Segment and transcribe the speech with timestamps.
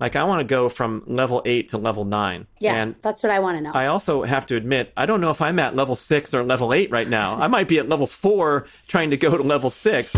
[0.00, 2.46] Like I want to go from level eight to level nine.
[2.58, 3.72] Yeah, And that's what I want to know.
[3.74, 6.72] I also have to admit, I don't know if I'm at level six or level
[6.72, 7.36] eight right now.
[7.36, 10.16] I might be at level four trying to go to level six.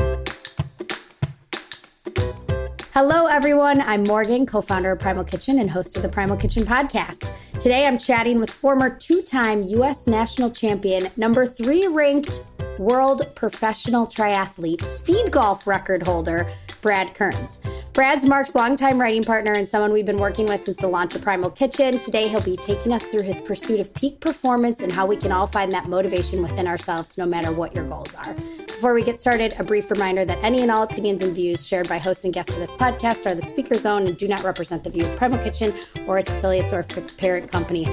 [2.95, 3.80] Hello, everyone.
[3.80, 7.33] I'm Morgan, co founder of Primal Kitchen and host of the Primal Kitchen podcast.
[7.58, 10.06] Today, I'm chatting with former two time U.S.
[10.06, 12.44] national champion, number three ranked
[12.78, 16.46] world professional triathlete, speed golf record holder,
[16.83, 17.60] Brad Kearns.
[17.92, 21.23] Brad's Mark's longtime writing partner and someone we've been working with since the launch of
[21.23, 21.98] Primal Kitchen.
[21.98, 25.30] Today, he'll be taking us through his pursuit of peak performance and how we can
[25.30, 28.34] all find that motivation within ourselves, no matter what your goals are.
[28.66, 31.88] Before we get started, a brief reminder that any and all opinions and views shared
[31.88, 34.83] by hosts and guests of this podcast are the speaker's own and do not represent
[34.83, 35.73] the view of Primal Kitchen
[36.09, 36.83] or its affiliates or
[37.16, 37.87] parent company.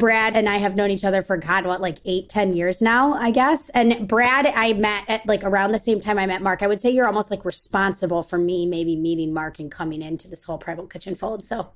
[0.00, 3.12] Brad and I have known each other for God, what, like eight, ten years now,
[3.12, 3.68] I guess.
[3.70, 6.62] And Brad, I met at like around the same time I met Mark.
[6.62, 10.26] I would say you're almost like responsible for me maybe meeting Mark and coming into
[10.26, 11.44] this whole Primal Kitchen fold.
[11.44, 11.70] So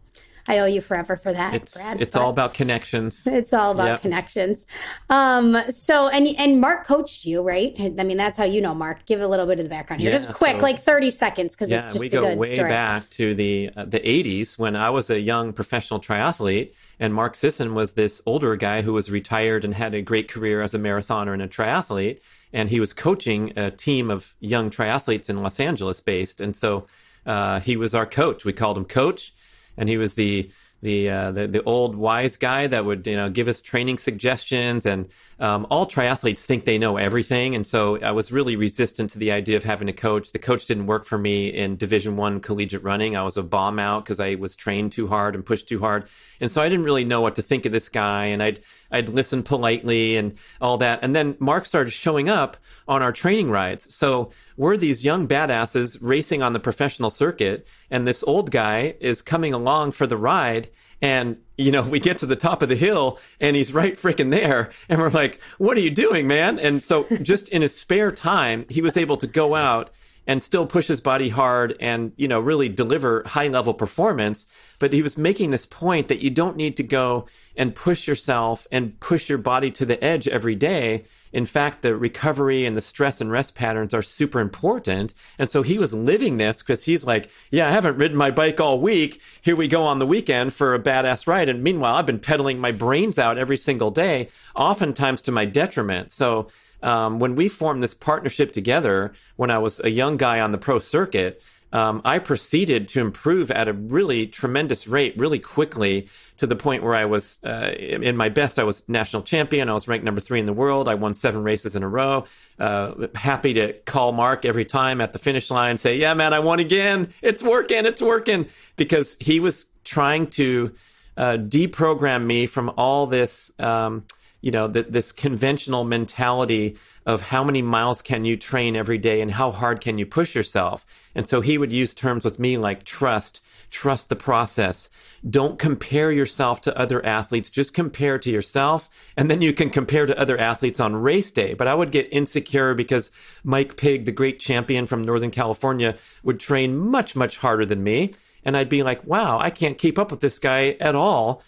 [0.47, 2.01] I owe you forever for that, It's Brad.
[2.03, 3.27] it's all about connections.
[3.27, 4.01] it's all about Yep.
[4.03, 4.67] connections.
[5.09, 7.75] Um, so and and Mark coached you, right?
[7.79, 9.07] I mean, that's how you know Mark.
[9.07, 11.55] Give a little bit of the background here, Yeah, just quick, so- like thirty seconds,
[11.55, 12.69] because Yeah, it's just we go good way story.
[12.69, 17.37] back to the uh, the 80s when I was a young professional triathlete, and Mark
[17.37, 20.79] Sisson was this older guy who was retired and had a great career as a
[20.79, 22.21] marathoner and a triathlete,
[22.53, 26.85] and he was coaching a team of young triathletes in Los Angeles based, and so
[27.27, 28.45] uh, he was our coach.
[28.45, 29.33] We called him Coach,
[29.77, 30.51] and he was the
[30.85, 34.85] the, uh, the the old wise guy that would you know give us training suggestions.
[34.85, 35.09] And
[35.41, 37.55] um, all triathletes think they know everything.
[37.55, 40.33] And so I was really resistant to the idea of having a coach.
[40.33, 43.17] The coach didn't work for me in division one collegiate running.
[43.17, 46.07] I was a bomb out because I was trained too hard and pushed too hard.
[46.39, 48.27] And so I didn't really know what to think of this guy.
[48.27, 48.61] And I'd
[48.95, 52.57] I'd listen politely and all that and then Mark started showing up
[52.89, 58.07] on our training rides so we're these young badasses racing on the professional circuit and
[58.07, 60.69] this old guy is coming along for the ride
[61.05, 64.31] and, you know, we get to the top of the hill and he's right freaking
[64.31, 64.71] there.
[64.89, 66.59] And we're like, what are you doing, man?
[66.59, 69.91] And so just in his spare time, he was able to go out
[70.27, 74.47] and still push his body hard and, you know, really deliver high level performance.
[74.79, 77.27] But he was making this point that you don't need to go
[77.57, 81.05] and push yourself and push your body to the edge every day.
[81.33, 85.15] In fact, the recovery and the stress and rest patterns are super important.
[85.39, 88.61] And so he was living this because he's like, yeah, I haven't ridden my bike
[88.61, 89.21] all week.
[89.43, 91.49] Here we go on the weekend for a badass ride.
[91.49, 96.13] And meanwhile, I've been pedaling my brains out every single day, oftentimes to my detriment.
[96.13, 96.49] So
[96.85, 100.59] um, when we formed this partnership together, when I was a young guy on the
[100.59, 106.47] pro circuit, um, I proceeded to improve at a really tremendous rate, really quickly, to
[106.47, 108.61] the point where I was uh, in my best.
[108.61, 109.69] I was national champion.
[109.69, 110.89] I was ranked number three in the world.
[110.89, 112.27] I won seven races in a row.
[112.61, 116.39] Uh, happy to call Mark every time at the finish line, say, "Yeah, man, I
[116.39, 117.13] won again.
[117.23, 117.87] It's working.
[117.87, 118.47] It's working,"
[118.77, 120.73] because he was trying to
[121.17, 123.51] uh, deprogram me from all this.
[123.59, 124.05] Um,
[124.45, 129.23] you know, th- this conventional mentality of how many miles can you train every day
[129.23, 131.09] and how hard can you push yourself.
[131.15, 134.91] And so he would use terms with me like trust, trust the process.
[135.27, 137.49] Don't compare yourself to other athletes.
[137.49, 138.91] Just compare to yourself.
[139.17, 141.55] And then you can compare to other athletes on race day.
[141.55, 143.11] But I would get insecure because
[143.45, 148.13] Mike Pigg, the great champion from Northern California, would train much, much harder than me.
[148.45, 151.43] And I'd be like, wow, I can't keep up with this guy at all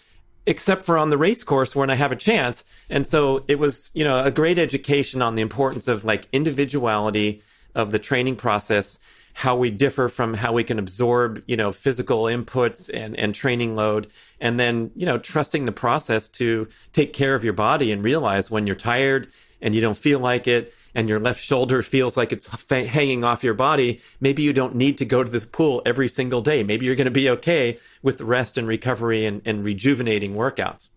[0.47, 2.63] except for on the race course when I have a chance.
[2.89, 7.43] And so it was, you know, a great education on the importance of like individuality
[7.75, 8.97] of the training process,
[9.33, 13.75] how we differ from how we can absorb, you know, physical inputs and, and training
[13.75, 14.07] load.
[14.39, 18.49] And then, you know, trusting the process to take care of your body and realize
[18.49, 19.27] when you're tired
[19.61, 23.23] and you don't feel like it and your left shoulder feels like it's fa- hanging
[23.23, 26.63] off your body, maybe you don't need to go to this pool every single day.
[26.63, 30.89] Maybe you're going to be okay with rest and recovery and, and rejuvenating workouts.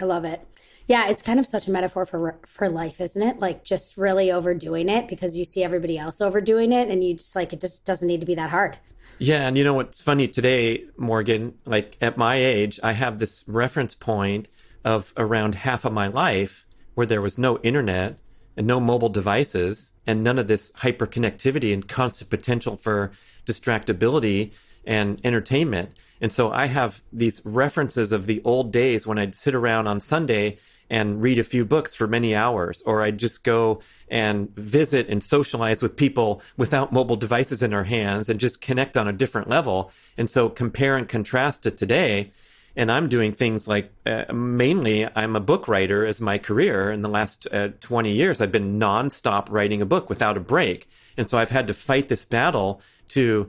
[0.00, 0.40] I love it.
[0.86, 3.40] Yeah, it's kind of such a metaphor for for life, isn't it?
[3.40, 7.34] Like just really overdoing it because you see everybody else overdoing it, and you just
[7.34, 8.78] like it just doesn't need to be that hard.
[9.18, 11.54] Yeah, and you know what's funny today, Morgan?
[11.66, 14.48] Like at my age, I have this reference point
[14.84, 18.18] of around half of my life where there was no internet
[18.58, 23.12] and no mobile devices and none of this hyperconnectivity and constant potential for
[23.46, 24.52] distractibility
[24.84, 25.92] and entertainment.
[26.20, 30.00] And so I have these references of the old days when I'd sit around on
[30.00, 30.58] Sunday
[30.90, 35.22] and read a few books for many hours, or I'd just go and visit and
[35.22, 39.48] socialize with people without mobile devices in our hands and just connect on a different
[39.48, 39.92] level.
[40.16, 42.30] And so compare and contrast to today.
[42.78, 46.92] And I'm doing things like uh, mainly I'm a book writer as my career.
[46.92, 50.88] In the last uh, 20 years, I've been nonstop writing a book without a break.
[51.16, 53.48] And so I've had to fight this battle to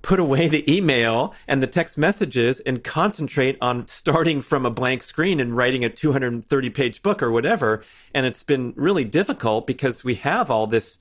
[0.00, 5.02] put away the email and the text messages and concentrate on starting from a blank
[5.02, 7.84] screen and writing a 230 page book or whatever.
[8.14, 10.98] And it's been really difficult because we have all this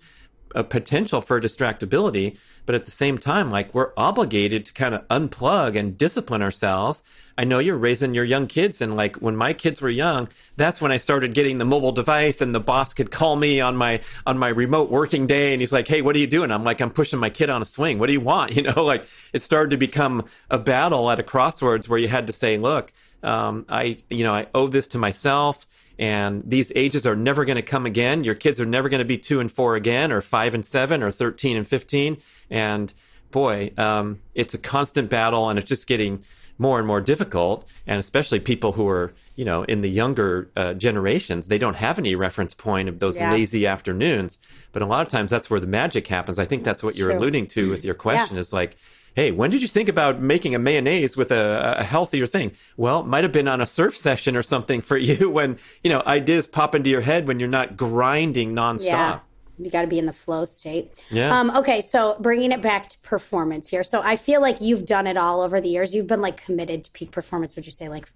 [0.56, 5.08] uh, potential for distractibility, but at the same time, like we're obligated to kind of
[5.08, 7.02] unplug and discipline ourselves.
[7.38, 10.82] I know you're raising your young kids, and like when my kids were young, that's
[10.82, 14.02] when I started getting the mobile device, and the boss could call me on my
[14.26, 16.82] on my remote working day, and he's like, "Hey, what are you doing?" I'm like,
[16.82, 18.00] "I'm pushing my kid on a swing.
[18.00, 21.24] What do you want?" You know, like it started to become a battle at a
[21.24, 22.92] crossroads where you had to say, "Look,
[23.24, 25.66] um, I you know I owe this to myself."
[26.00, 28.24] And these ages are never going to come again.
[28.24, 31.04] Your kids are never going to be two and four again, or five and seven,
[31.04, 32.18] or 13 and 15.
[32.50, 32.94] And
[33.32, 36.24] boy, um, it's a constant battle and it's just getting
[36.58, 37.70] more and more difficult.
[37.86, 42.00] And especially people who are, you know, in the younger uh, generations, they don't have
[42.00, 43.34] any reference point of those yeah.
[43.34, 44.40] lazy afternoons.
[44.72, 46.40] But a lot of times that's where the magic happens.
[46.40, 48.42] I think that's what you're alluding to with your question yeah.
[48.42, 48.78] is like,
[49.20, 52.54] hey, when did you think about making a mayonnaise with a, a healthier thing?
[52.78, 56.02] Well, might have been on a surf session or something for you when, you know,
[56.08, 58.86] ideas pop into your head when you're not grinding nonstop.
[58.86, 59.20] Yeah.
[59.58, 61.04] You got to be in the flow state.
[61.12, 61.38] Yeah.
[61.38, 63.84] Um, okay, so bringing it back to performance here.
[63.84, 65.94] So I feel like you've done it all over the years.
[65.94, 67.58] You've been like committed to peak performance.
[67.58, 68.08] Would you say like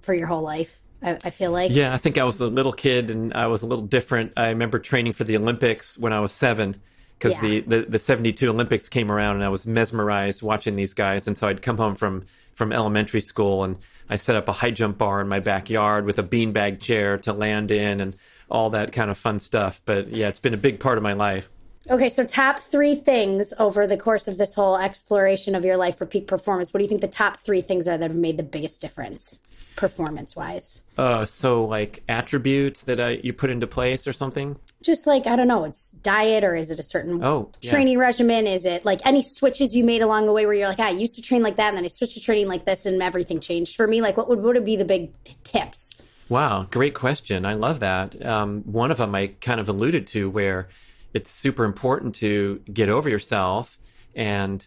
[0.00, 0.80] for your whole life?
[1.00, 1.70] I, I feel like.
[1.70, 4.32] Yeah, I think I was a little kid and I was a little different.
[4.36, 6.74] I remember training for the Olympics when I was seven
[7.20, 7.60] because yeah.
[7.60, 11.26] the, the, the 72 Olympics came around and I was mesmerized watching these guys.
[11.26, 12.24] And so I'd come home from,
[12.54, 13.78] from elementary school and
[14.08, 17.34] I set up a high jump bar in my backyard with a beanbag chair to
[17.34, 18.16] land in and
[18.50, 19.82] all that kind of fun stuff.
[19.84, 21.50] But yeah, it's been a big part of my life.
[21.90, 25.98] Okay, so top three things over the course of this whole exploration of your life
[25.98, 26.72] for peak performance.
[26.72, 29.40] What do you think the top three things are that have made the biggest difference?
[29.80, 30.82] Performance wise?
[30.98, 34.56] Uh, so like attributes that uh, you put into place or something?
[34.82, 38.04] Just like I don't know, it's diet or is it a certain oh, training yeah.
[38.04, 38.46] regimen?
[38.46, 40.90] Is it like any switches you made along the way where you're like, ah, I
[40.90, 43.40] used to train like that, and then I switched to training like this, and everything
[43.40, 44.02] changed for me?
[44.02, 45.12] Like, what would what would be the big
[45.42, 46.00] tips?
[46.28, 47.46] Wow, great question.
[47.46, 48.24] I love that.
[48.24, 50.68] Um, one of them I kind of alluded to where
[51.14, 53.78] it's super important to get over yourself
[54.14, 54.66] and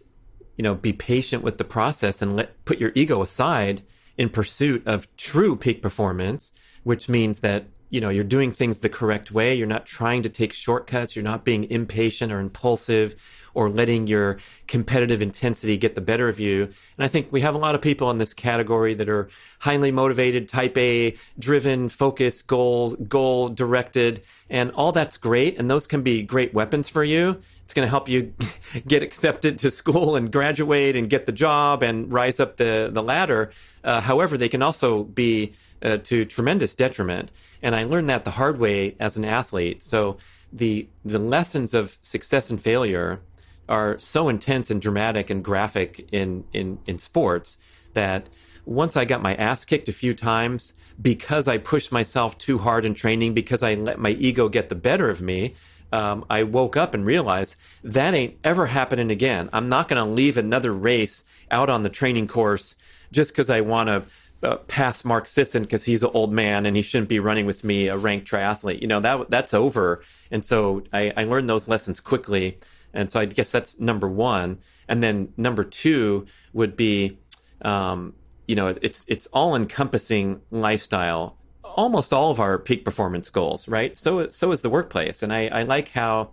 [0.57, 3.83] you know be patient with the process and let put your ego aside
[4.17, 6.51] in pursuit of true peak performance,
[6.83, 9.53] which means that you know you're doing things the correct way.
[9.53, 11.15] You're not trying to take shortcuts.
[11.15, 13.15] You're not being impatient or impulsive
[13.53, 17.55] or letting your competitive intensity get the better of you and i think we have
[17.55, 19.29] a lot of people in this category that are
[19.59, 25.87] highly motivated type a driven focused goal goal directed and all that's great and those
[25.87, 28.33] can be great weapons for you it's going to help you
[28.87, 33.01] get accepted to school and graduate and get the job and rise up the the
[33.01, 33.51] ladder
[33.83, 35.53] uh, however they can also be
[35.83, 37.29] uh, to tremendous detriment.
[37.61, 39.83] And I learned that the hard way as an athlete.
[39.83, 40.17] So
[40.51, 43.19] the the lessons of success and failure
[43.69, 47.57] are so intense and dramatic and graphic in in in sports
[47.93, 48.27] that
[48.65, 52.85] once I got my ass kicked a few times because I pushed myself too hard
[52.85, 55.55] in training, because I let my ego get the better of me,
[55.91, 59.49] um, I woke up and realized that ain't ever happening again.
[59.53, 62.75] I'm not going to leave another race out on the training course
[63.11, 64.03] just because I want to
[64.43, 67.63] uh, pass Mark Sisson because he's an old man and he shouldn't be running with
[67.63, 68.81] me, a ranked triathlete.
[68.81, 70.01] You know that that's over.
[70.31, 72.57] And so I, I learned those lessons quickly.
[72.93, 74.59] And so I guess that's number one.
[74.87, 77.17] And then number two would be,
[77.61, 78.13] um,
[78.47, 81.37] you know, it's it's all encompassing lifestyle.
[81.63, 83.97] Almost all of our peak performance goals, right?
[83.97, 85.23] So so is the workplace.
[85.23, 86.31] And I, I like how,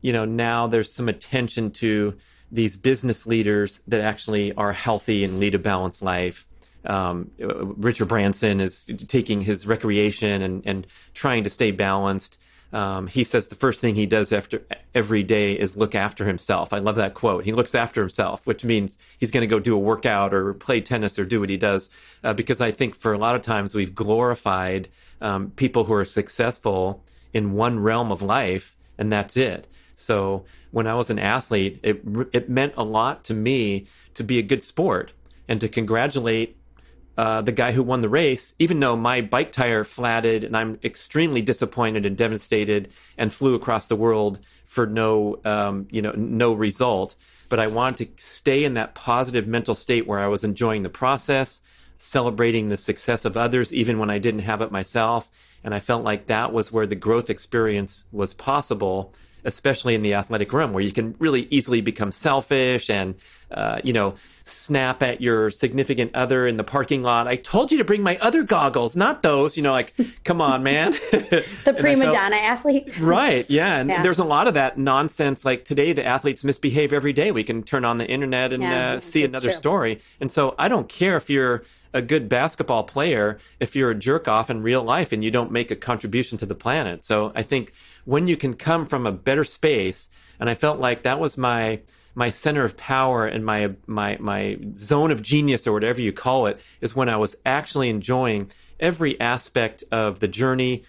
[0.00, 2.16] you know, now there's some attention to
[2.50, 6.46] these business leaders that actually are healthy and lead a balanced life
[6.84, 12.40] um, Richard Branson is taking his recreation and, and trying to stay balanced.
[12.72, 14.62] Um, he says the first thing he does after
[14.94, 16.72] every day is look after himself.
[16.72, 17.44] I love that quote.
[17.44, 20.80] He looks after himself, which means he's going to go do a workout or play
[20.80, 21.88] tennis or do what he does.
[22.22, 24.88] Uh, because I think for a lot of times we've glorified
[25.20, 29.66] um, people who are successful in one realm of life, and that's it.
[29.94, 34.38] So when I was an athlete, it it meant a lot to me to be
[34.38, 35.12] a good sport
[35.48, 36.57] and to congratulate
[37.18, 40.78] uh, the guy who won the race, even though my bike tire flatted and I'm
[40.84, 46.52] extremely disappointed and devastated and flew across the world for no, um, you know, no
[46.52, 47.16] result.
[47.48, 50.90] But I wanted to stay in that positive mental state where I was enjoying the
[50.90, 51.60] process,
[51.96, 55.28] celebrating the success of others, even when I didn't have it myself.
[55.64, 59.12] And I felt like that was where the growth experience was possible
[59.48, 63.14] especially in the athletic room where you can really easily become selfish and,
[63.50, 64.14] uh, you know,
[64.44, 67.26] snap at your significant other in the parking lot.
[67.26, 70.62] I told you to bring my other goggles, not those, you know, like, come on,
[70.62, 70.92] man.
[71.10, 72.98] the prima felt, donna athlete.
[73.00, 73.48] right.
[73.48, 73.78] Yeah.
[73.78, 74.02] And yeah.
[74.02, 75.44] there's a lot of that nonsense.
[75.44, 77.32] Like today, the athletes misbehave every day.
[77.32, 79.56] We can turn on the internet and yeah, uh, see another true.
[79.56, 80.00] story.
[80.20, 81.62] And so I don't care if you're,
[81.92, 85.50] a good basketball player if you're a jerk off in real life and you don't
[85.50, 87.04] make a contribution to the planet.
[87.04, 87.72] So I think
[88.08, 90.08] when you can come from a better space,
[90.40, 91.80] and I felt like that was my
[92.14, 96.46] my center of power and my my my zone of genius or whatever you call
[96.46, 98.50] it is when I was actually enjoying
[98.80, 100.84] every aspect of the journey,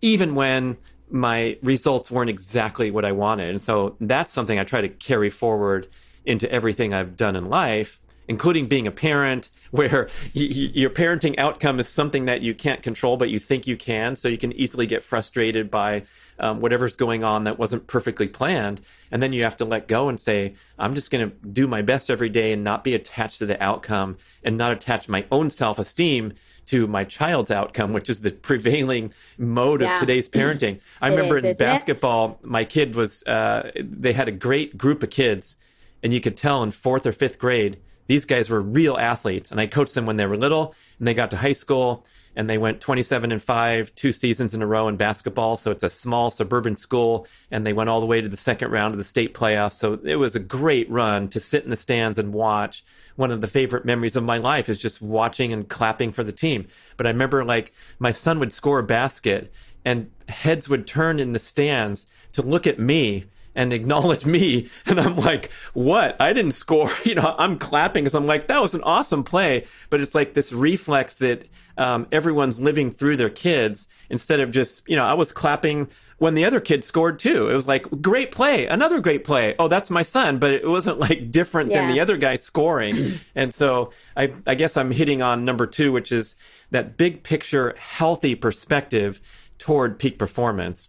[0.00, 0.76] even when
[1.08, 3.50] my results weren't exactly what I wanted.
[3.50, 5.86] And so that's something I try to carry forward
[6.24, 11.88] into everything I've done in life including being a parent where your parenting outcome is
[11.88, 14.16] something that you can't control, but you think you can.
[14.16, 16.04] So you can easily get frustrated by
[16.38, 18.80] um, whatever's going on that wasn't perfectly planned.
[19.10, 21.82] And then you have to let go and say, I'm just going to do my
[21.82, 25.50] best every day and not be attached to the outcome and not attach my own
[25.50, 26.34] self esteem
[26.66, 29.94] to my child's outcome, which is the prevailing mode yeah.
[29.94, 30.82] of today's parenting.
[31.00, 32.46] I remember is, in basketball, it?
[32.48, 35.56] my kid was, uh, they had a great group of kids,
[36.02, 39.60] and you could tell in fourth or fifth grade these guys were real athletes and
[39.60, 42.04] I coached them when they were little and they got to high school
[42.36, 45.56] and they went 27 and 5 two seasons in a row in basketball.
[45.56, 48.70] So it's a small suburban school and they went all the way to the second
[48.70, 49.72] round of the state playoffs.
[49.72, 52.84] So it was a great run to sit in the stands and watch.
[53.16, 56.32] One of the favorite memories of my life is just watching and clapping for the
[56.32, 56.66] team.
[56.96, 59.52] But i remember like my son would score a basket
[59.84, 64.68] and heads would turn in the stands to look at me and acknowledge me.
[64.86, 66.20] And I'm like, what?
[66.20, 66.90] I didn't score.
[67.04, 69.66] You know, I'm clapping because I'm like, that was an awesome play.
[69.90, 74.88] But it's like this reflex that um, everyone's living through their kids instead of just,
[74.88, 77.48] you know, I was clapping when the other kid scored too.
[77.48, 79.54] It was like, great play, another great play.
[79.58, 80.38] Oh, that's my son.
[80.38, 81.82] But it wasn't like different yeah.
[81.82, 82.94] than the other guy scoring.
[83.34, 86.36] and so I, I guess I'm hitting on number two, which is
[86.70, 89.20] that big picture, healthy perspective
[89.58, 90.88] toward peak performance.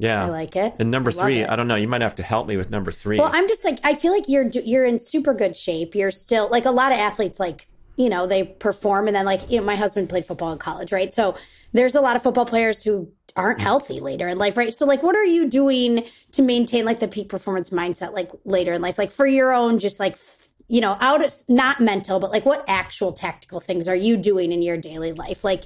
[0.00, 0.74] Yeah, I like it.
[0.78, 1.74] And number I three, I don't know.
[1.74, 3.18] You might have to help me with number three.
[3.18, 5.94] Well, I'm just like I feel like you're you're in super good shape.
[5.94, 7.66] You're still like a lot of athletes, like
[7.96, 10.90] you know, they perform and then like you know, my husband played football in college,
[10.90, 11.12] right?
[11.12, 11.36] So
[11.74, 13.62] there's a lot of football players who aren't mm.
[13.62, 14.72] healthy later in life, right?
[14.72, 18.72] So like, what are you doing to maintain like the peak performance mindset, like later
[18.72, 20.16] in life, like for your own, just like
[20.68, 24.50] you know, out of not mental, but like what actual tactical things are you doing
[24.50, 25.64] in your daily life, like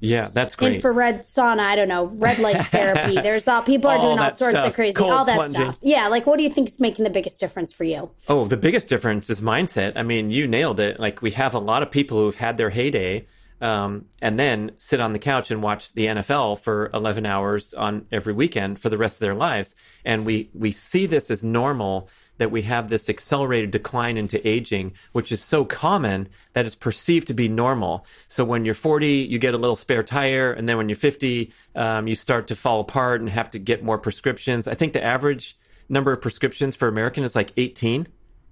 [0.00, 0.76] yeah, that's great.
[0.76, 3.14] Infrared sauna, I don't know, red light therapy.
[3.14, 4.68] There's all people are doing all, all sorts stuff.
[4.68, 5.60] of crazy, Cold all that plunging.
[5.60, 5.78] stuff.
[5.82, 8.10] Yeah, like what do you think is making the biggest difference for you?
[8.28, 9.92] Oh, the biggest difference is mindset.
[9.96, 11.00] I mean, you nailed it.
[11.00, 13.26] Like we have a lot of people who've had their heyday
[13.60, 18.06] um, and then sit on the couch and watch the NFL for 11 hours on
[18.12, 19.74] every weekend for the rest of their lives.
[20.04, 24.92] And we we see this as normal that we have this accelerated decline into aging,
[25.12, 28.06] which is so common that it's perceived to be normal.
[28.26, 31.52] So when you're 40, you get a little spare tire, and then when you're 50,
[31.74, 34.66] um, you start to fall apart and have to get more prescriptions.
[34.66, 35.56] I think the average
[35.88, 38.08] number of prescriptions for American is like 18.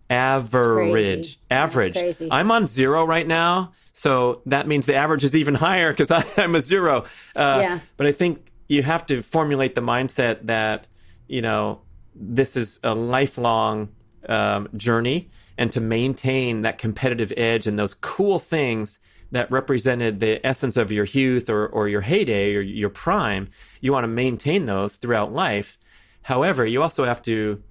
[0.08, 1.96] Average, average.
[2.30, 6.54] I'm on zero right now, so that means the average is even higher because I'm
[6.54, 7.04] a zero.
[7.34, 7.78] Uh, yeah.
[7.96, 10.86] But I think you have to formulate the mindset that
[11.26, 11.80] you know
[12.18, 13.88] this is a lifelong
[14.28, 18.98] um, journey and to maintain that competitive edge and those cool things
[19.32, 23.48] that represented the essence of your youth or, or your heyday or your prime,
[23.80, 25.78] you want to maintain those throughout life.
[26.22, 27.62] However, you also have to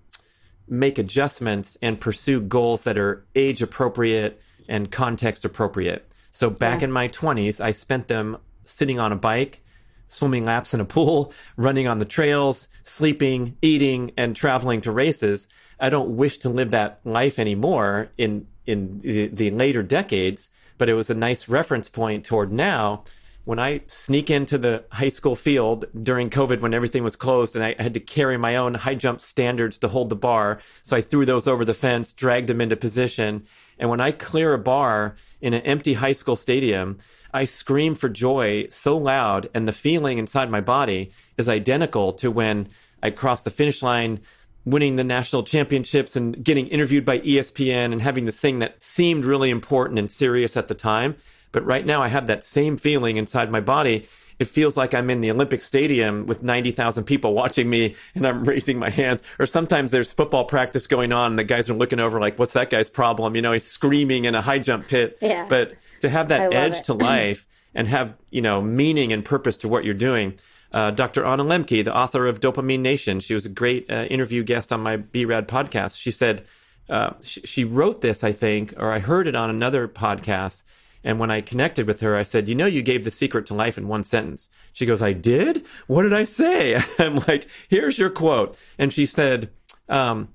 [0.67, 6.09] make adjustments and pursue goals that are age appropriate and context appropriate.
[6.31, 6.85] So back yeah.
[6.85, 9.61] in my 20s, I spent them sitting on a bike
[10.07, 15.47] swimming laps in a pool, running on the trails, sleeping, eating, and traveling to races.
[15.79, 20.89] I don't wish to live that life anymore in in the, the later decades, but
[20.89, 23.03] it was a nice reference point toward now
[23.45, 27.63] when I sneak into the high school field during COVID when everything was closed and
[27.63, 30.59] I had to carry my own high jump standards to hold the bar.
[30.81, 33.43] So I threw those over the fence, dragged them into position.
[33.77, 36.97] And when I clear a bar in an empty high school stadium,
[37.35, 42.31] I scream for joy so loud, and the feeling inside my body is identical to
[42.31, 42.69] when
[43.03, 44.21] I crossed the finish line,
[44.63, 49.25] winning the national championships and getting interviewed by ESPN and having this thing that seemed
[49.25, 51.17] really important and serious at the time.
[51.51, 54.07] But right now, I have that same feeling inside my body.
[54.39, 58.43] It feels like I'm in the Olympic Stadium with 90,000 people watching me and I'm
[58.53, 59.23] raising my hands.
[59.39, 62.53] Or sometimes there's football practice going on and the guys are looking over like, what's
[62.53, 63.35] that guy's problem?
[63.35, 65.17] You know, he's screaming in a high jump pit.
[65.21, 65.47] Yeah.
[65.49, 65.73] But
[66.05, 69.83] to have that edge to life and have you know meaning and purpose to what
[69.83, 70.37] you're doing
[70.75, 71.23] uh, Dr.
[71.25, 73.21] Anna Lembke, the author of Dopamine Nation.
[73.21, 75.97] She was a great uh, interview guest on my BRAD podcast.
[75.97, 76.43] She said,
[76.89, 80.63] uh, she, she wrote this, I think, or I heard it on another podcast.
[81.01, 83.53] And when I connected with her, I said, You know, you gave the secret to
[83.53, 84.49] life in one sentence.
[84.73, 85.65] She goes, I did?
[85.87, 86.77] What did I say?
[86.99, 88.57] I'm like, Here's your quote.
[88.77, 89.51] And she said,
[89.87, 90.27] um,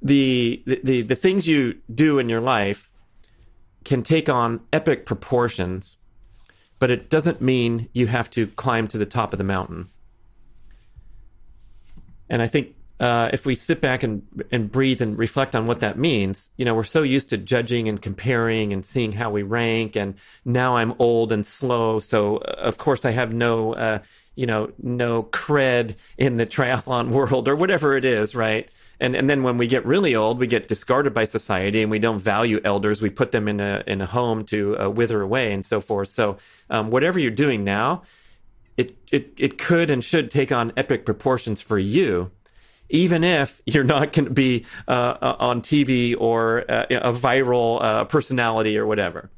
[0.00, 2.90] the, the, the things you do in your life
[3.84, 5.98] can take on epic proportions,
[6.78, 9.88] but it doesn't mean you have to climb to the top of the mountain.
[12.28, 15.80] And I think uh, if we sit back and and breathe and reflect on what
[15.80, 19.42] that means, you know, we're so used to judging and comparing and seeing how we
[19.42, 19.96] rank.
[19.96, 20.14] And
[20.44, 23.98] now I'm old and slow, so uh, of course I have no, uh,
[24.36, 28.70] you know, no cred in the triathlon world or whatever it is, right?
[29.00, 31.98] And and then when we get really old, we get discarded by society, and we
[31.98, 33.02] don't value elders.
[33.02, 36.08] We put them in a in a home to uh, wither away and so forth.
[36.08, 36.36] So
[36.70, 38.02] um, whatever you're doing now,
[38.76, 42.30] it it it could and should take on epic proportions for you
[42.90, 47.82] even if you're not going to be uh, uh on TV or uh, a viral
[47.82, 49.30] uh, personality or whatever.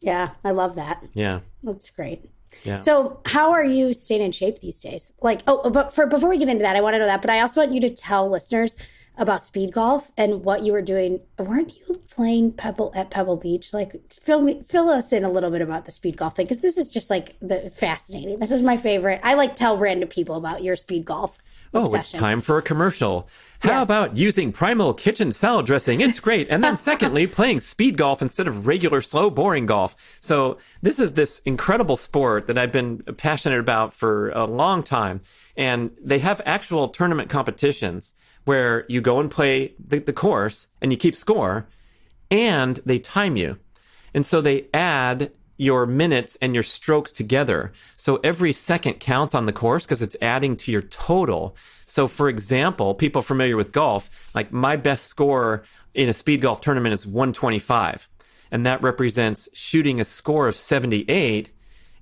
[0.00, 1.04] Yeah, I love that.
[1.14, 2.30] Yeah, that's great.
[2.64, 2.76] Yeah.
[2.76, 5.12] So, how are you staying in shape these days?
[5.20, 7.22] Like, oh, but for before we get into that, I want to know that.
[7.22, 8.76] But I also want you to tell listeners
[9.18, 11.20] about speed golf and what you were doing.
[11.38, 13.72] Weren't you playing Pebble at Pebble Beach?
[13.72, 16.60] Like, fill me, fill us in a little bit about the speed golf thing because
[16.60, 18.38] this is just like the fascinating.
[18.38, 19.20] This is my favorite.
[19.22, 21.40] I like tell random people about your speed golf.
[21.74, 23.28] Oh, it's time for a commercial.
[23.60, 23.84] How yes.
[23.84, 26.00] about using Primal Kitchen salad dressing?
[26.00, 26.48] It's great.
[26.48, 30.16] And then secondly, playing speed golf instead of regular slow boring golf.
[30.20, 35.20] So this is this incredible sport that I've been passionate about for a long time.
[35.56, 38.14] And they have actual tournament competitions
[38.46, 41.66] where you go and play the, the course and you keep score
[42.30, 43.58] and they time you.
[44.14, 47.72] And so they add your minutes and your strokes together.
[47.96, 51.56] So every second counts on the course because it's adding to your total.
[51.84, 56.60] So for example, people familiar with golf, like my best score in a speed golf
[56.60, 58.08] tournament is 125.
[58.52, 61.52] And that represents shooting a score of 78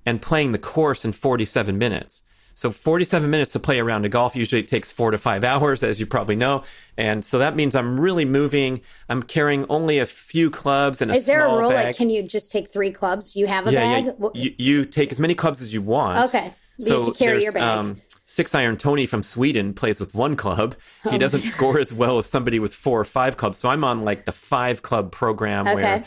[0.05, 2.21] and playing the course in 47 minutes.
[2.57, 4.35] So 47 minutes to play around a round of golf.
[4.35, 6.63] Usually it takes four to five hours, as you probably know.
[6.97, 8.81] And so that means I'm really moving.
[9.09, 11.87] I'm carrying only a few clubs and a Is there a rule bag.
[11.87, 13.33] like can you just take three clubs?
[13.33, 14.15] Do you have a yeah, bag?
[14.19, 14.29] Yeah.
[14.33, 16.29] You, you, take as many clubs as you want.
[16.29, 16.53] Okay.
[16.77, 17.63] You so have to carry your bag.
[17.63, 20.75] Um, Six Iron Tony from Sweden plays with one club.
[21.03, 21.11] Oh.
[21.11, 23.57] He doesn't score as well as somebody with four or five clubs.
[23.57, 25.75] So I'm on like the five club program okay.
[25.75, 26.05] where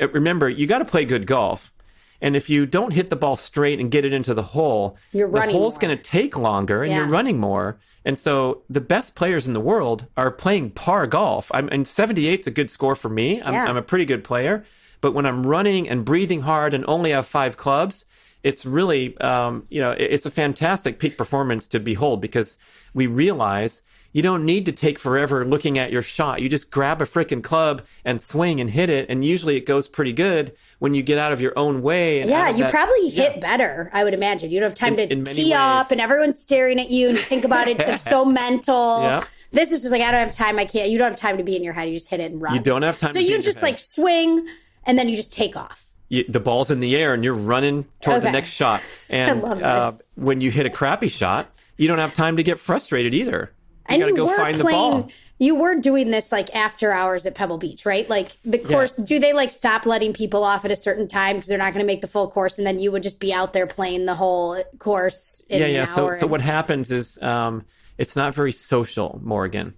[0.00, 1.72] uh, remember, you got to play good golf.
[2.20, 5.30] And if you don't hit the ball straight and get it into the hole, you're
[5.30, 6.98] the hole's going to take longer and yeah.
[6.98, 7.78] you're running more.
[8.04, 11.50] And so the best players in the world are playing par golf.
[11.52, 13.40] I'm and 78 is a good score for me.
[13.42, 13.66] I'm, yeah.
[13.66, 14.64] I'm a pretty good player.
[15.00, 18.04] But when I'm running and breathing hard and only have five clubs,
[18.42, 22.58] it's really, um, you know, it's a fantastic peak performance to behold because
[22.94, 26.42] we realize you don't need to take forever looking at your shot.
[26.42, 29.08] You just grab a freaking club and swing and hit it.
[29.08, 32.26] And usually it goes pretty good when you get out of your own way.
[32.26, 33.40] yeah, you that, probably hit yeah.
[33.40, 34.50] better, I would imagine.
[34.50, 37.16] You don't have time in, to in tee up and everyone's staring at you and
[37.16, 37.80] you think about it.
[37.80, 39.02] It's so mental.
[39.02, 39.24] Yeah.
[39.52, 40.58] This is just like, I don't have time.
[40.58, 40.90] I can't.
[40.90, 41.88] You don't have time to be in your head.
[41.88, 42.54] You just hit it and run.
[42.54, 43.12] You don't have time.
[43.12, 44.46] So you just like swing
[44.84, 45.86] and then you just take off.
[46.08, 48.26] You, the ball's in the air and you're running toward okay.
[48.26, 48.82] the next shot.
[49.10, 53.12] And uh, when you hit a crappy shot, you don't have time to get frustrated
[53.12, 53.52] either.
[53.90, 55.10] You and got to go find playing, the ball.
[55.38, 58.08] You were doing this like after hours at Pebble Beach, right?
[58.08, 59.04] Like the course, yeah.
[59.04, 61.82] do they like stop letting people off at a certain time because they're not going
[61.82, 64.14] to make the full course, and then you would just be out there playing the
[64.14, 65.42] whole course?
[65.48, 65.84] yeah, yeah.
[65.86, 67.64] So, so what happens is um,
[67.96, 69.74] it's not very social, Morgan,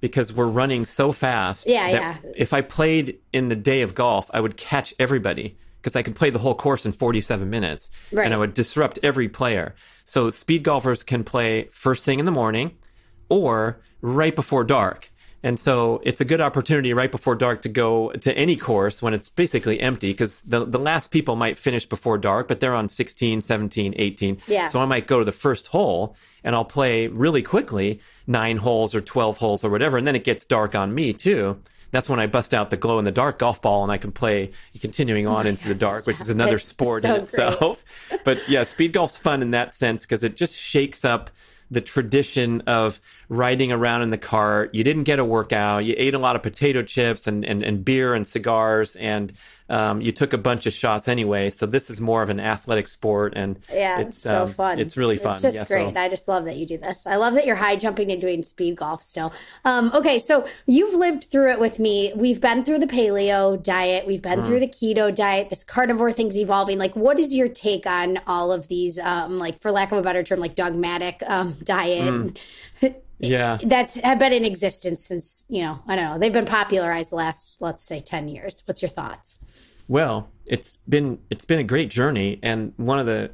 [0.00, 1.68] because we're running so fast.
[1.68, 2.16] Yeah, yeah.
[2.36, 6.16] If I played in the day of golf, I would catch everybody because I could
[6.16, 8.24] play the whole course in 47 minutes, right.
[8.24, 9.74] and I would disrupt every player.
[10.04, 12.78] So speed golfers can play first thing in the morning
[13.28, 15.10] or right before dark.
[15.44, 19.12] And so it's a good opportunity right before dark to go to any course when
[19.12, 22.88] it's basically empty because the, the last people might finish before dark, but they're on
[22.88, 24.38] 16, 17, 18.
[24.48, 24.68] Yeah.
[24.68, 28.94] So I might go to the first hole and I'll play really quickly nine holes
[28.94, 29.98] or 12 holes or whatever.
[29.98, 31.60] And then it gets dark on me too.
[31.90, 34.12] That's when I bust out the glow in the dark golf ball and I can
[34.12, 37.84] play continuing on into the dark, which is another sport so in itself.
[38.24, 41.30] but yeah, speed golf's fun in that sense because it just shakes up
[41.74, 44.68] the tradition of riding around in the car.
[44.72, 45.84] You didn't get a workout.
[45.84, 49.32] You ate a lot of potato chips and, and, and beer and cigars, and
[49.74, 51.50] um, you took a bunch of shots anyway.
[51.50, 54.78] So this is more of an athletic sport, and yeah, it's so um, fun.
[54.78, 55.32] It's really fun.
[55.32, 55.94] It's just yeah, great.
[55.94, 56.00] So.
[56.00, 57.08] I just love that you do this.
[57.08, 59.32] I love that you're high jumping and doing speed golf still.
[59.64, 62.12] Um, okay, so you've lived through it with me.
[62.14, 64.06] We've been through the paleo diet.
[64.06, 64.46] We've been mm.
[64.46, 65.50] through the keto diet.
[65.50, 66.78] This carnivore thing's evolving.
[66.78, 69.00] Like, what is your take on all of these?
[69.00, 72.14] Um, like, for lack of a better term, like dogmatic um, diet.
[72.14, 72.38] Mm.
[73.18, 77.10] yeah that's have been in existence since you know i don't know they've been popularized
[77.10, 79.38] the last let's say 10 years what's your thoughts
[79.88, 83.30] well it's been it's been a great journey and one of the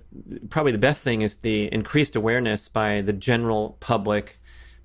[0.49, 4.41] probably the best thing is the increased awareness by the general public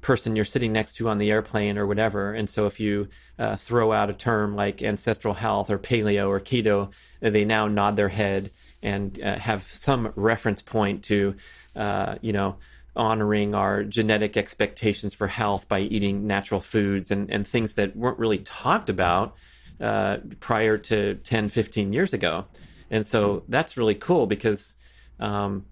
[0.06, 2.32] person you're sitting next to on the airplane or whatever.
[2.32, 6.40] And so if you uh, throw out a term like ancestral health or paleo or
[6.40, 8.52] keto they now nod their head
[8.84, 11.36] and uh, have some reference point to
[11.76, 12.58] uh, you know
[12.96, 18.20] honoring our genetic expectations for health by eating natural foods and, and things that weren't
[18.20, 19.36] really talked about
[19.80, 22.46] uh, prior to 10, 15 years ago.
[22.90, 24.76] And so that's really cool because
[25.20, 25.66] um,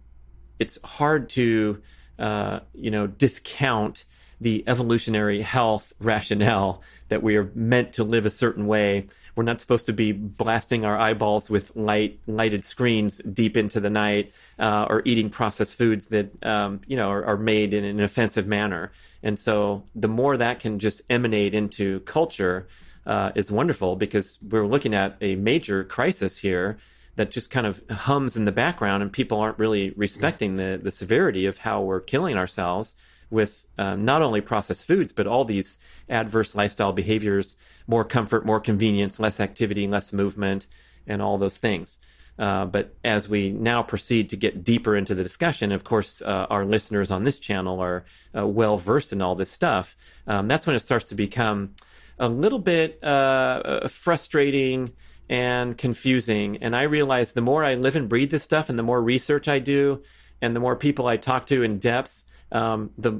[0.59, 1.81] it's hard to,
[2.19, 4.05] uh, you know, discount
[4.43, 9.07] the evolutionary health rationale that we are meant to live a certain way.
[9.35, 13.89] We're not supposed to be blasting our eyeballs with light lighted screens deep into the
[13.89, 18.01] night, uh, or eating processed foods that um, you know are, are, made in an
[18.01, 18.91] offensive manner.
[19.21, 22.67] And so, the more that can just emanate into culture
[23.05, 26.77] uh, is wonderful because we're looking at a major crisis here
[27.15, 30.91] that just kind of hums in the background, and people aren't really respecting the the
[30.91, 32.95] severity of how we're killing ourselves
[33.29, 37.55] with um, not only processed foods, but all these adverse lifestyle behaviors
[37.87, 40.67] more comfort, more convenience, less activity, less movement,
[41.07, 41.99] and all those things.
[42.37, 46.47] Uh, but as we now proceed to get deeper into the discussion, of course, uh,
[46.49, 49.95] our listeners on this channel are uh, well versed in all this stuff.
[50.25, 51.75] Um, that's when it starts to become
[52.19, 54.93] a little bit uh, frustrating
[55.29, 56.57] and confusing.
[56.57, 59.47] And I realize the more I live and breathe this stuff, and the more research
[59.47, 60.03] I do,
[60.41, 63.11] and the more people I talk to in depth, um, the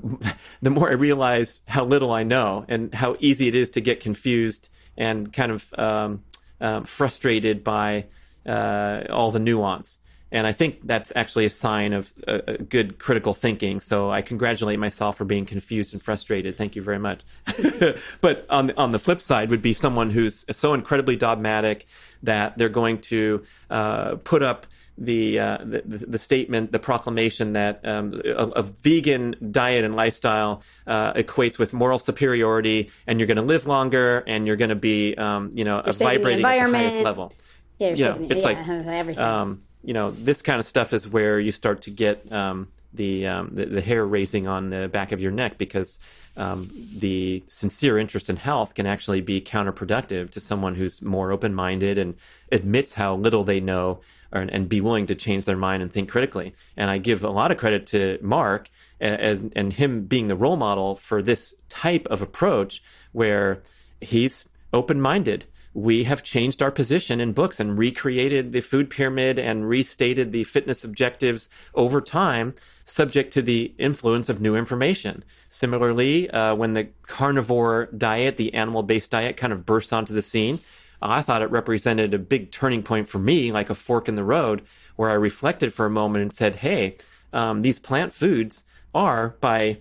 [0.61, 3.99] the more I realize how little I know and how easy it is to get
[3.99, 6.23] confused and kind of um,
[6.61, 8.05] uh, frustrated by
[8.45, 9.97] uh, all the nuance.
[10.33, 13.79] And I think that's actually a sign of a, a good critical thinking.
[13.79, 16.57] So I congratulate myself for being confused and frustrated.
[16.57, 17.21] Thank you very much.
[18.21, 21.85] but on the, on the flip side would be someone who's so incredibly dogmatic
[22.23, 24.65] that they're going to uh, put up
[24.97, 30.61] the, uh, the, the statement, the proclamation that um, a, a, vegan diet and lifestyle
[30.85, 34.75] uh, equates with moral superiority, and you're going to live longer, and you're going to
[34.75, 37.33] be, um, you know, vibrating at the highest level.
[37.79, 39.23] Yeah, you know, it's yeah, like everything.
[39.23, 43.27] Um, you know, this kind of stuff is where you start to get um, the,
[43.27, 45.99] um, the, the hair raising on the back of your neck because
[46.37, 51.53] um, the sincere interest in health can actually be counterproductive to someone who's more open
[51.53, 52.15] minded and
[52.51, 53.99] admits how little they know
[54.31, 56.53] or, and be willing to change their mind and think critically.
[56.77, 58.69] And I give a lot of credit to Mark
[58.99, 63.61] as, and him being the role model for this type of approach where
[64.01, 69.39] he's open minded we have changed our position in books and recreated the food pyramid
[69.39, 75.23] and restated the fitness objectives over time, subject to the influence of new information.
[75.49, 80.21] Similarly, uh, when the carnivore diet, the animal based diet, kind of burst onto the
[80.21, 80.59] scene,
[81.01, 84.23] I thought it represented a big turning point for me, like a fork in the
[84.23, 84.61] road,
[84.95, 86.97] where I reflected for a moment and said, hey,
[87.33, 89.79] um, these plant foods are, by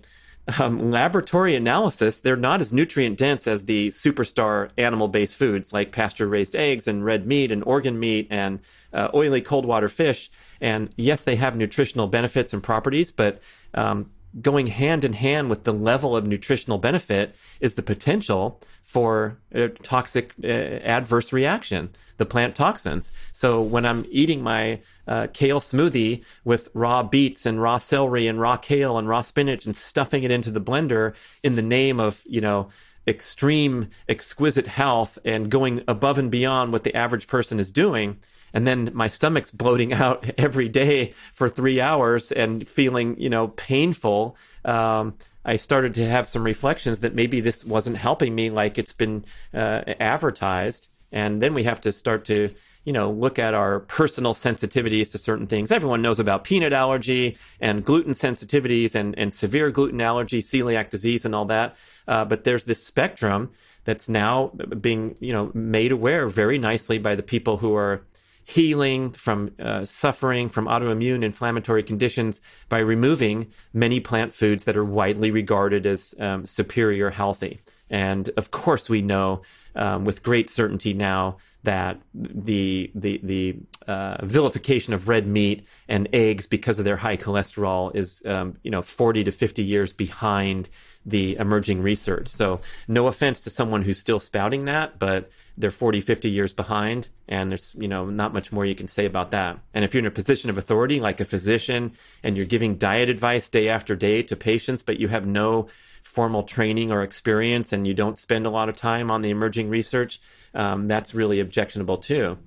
[0.59, 5.91] um, laboratory analysis, they're not as nutrient dense as the superstar animal based foods like
[5.91, 8.59] pasture raised eggs and red meat and organ meat and
[8.91, 10.29] uh, oily cold water fish.
[10.59, 13.41] And yes, they have nutritional benefits and properties, but
[13.73, 19.37] um, going hand in hand with the level of nutritional benefit is the potential for
[19.51, 23.11] a toxic uh, adverse reaction, the plant toxins.
[23.31, 28.39] So when I'm eating my uh, kale smoothie with raw beets and raw celery and
[28.39, 32.21] raw kale and raw spinach and stuffing it into the blender in the name of,
[32.25, 32.69] you know,
[33.07, 38.17] extreme, exquisite health and going above and beyond what the average person is doing,
[38.53, 43.49] and then my stomach's bloating out every day for three hours and feeling, you know,
[43.49, 44.37] painful.
[44.63, 48.93] Um, I started to have some reflections that maybe this wasn't helping me like it's
[48.93, 50.87] been uh, advertised.
[51.11, 52.49] And then we have to start to,
[52.85, 55.71] you know, look at our personal sensitivities to certain things.
[55.71, 61.25] Everyone knows about peanut allergy and gluten sensitivities and, and severe gluten allergy, celiac disease,
[61.25, 61.75] and all that.
[62.07, 63.51] Uh, but there's this spectrum
[63.83, 64.47] that's now
[64.79, 68.01] being, you know, made aware very nicely by the people who are
[68.45, 74.83] healing, from uh, suffering from autoimmune inflammatory conditions by removing many plant foods that are
[74.83, 77.59] widely regarded as um, superior healthy.
[77.89, 79.41] And of course, we know
[79.75, 83.55] um, with great certainty now that the the the
[83.87, 88.71] uh, vilification of red meat and eggs because of their high cholesterol is um, you
[88.71, 90.69] know 40 to 50 years behind
[91.05, 92.27] the emerging research.
[92.27, 97.09] So no offense to someone who's still spouting that, but they're 40, 50 years behind
[97.27, 99.59] and there's, you know, not much more you can say about that.
[99.73, 101.91] And if you're in a position of authority like a physician
[102.23, 105.67] and you're giving diet advice day after day to patients, but you have no
[106.03, 109.69] formal training or experience and you don't spend a lot of time on the emerging
[109.69, 110.21] research,
[110.53, 112.37] um, that's really objectionable too.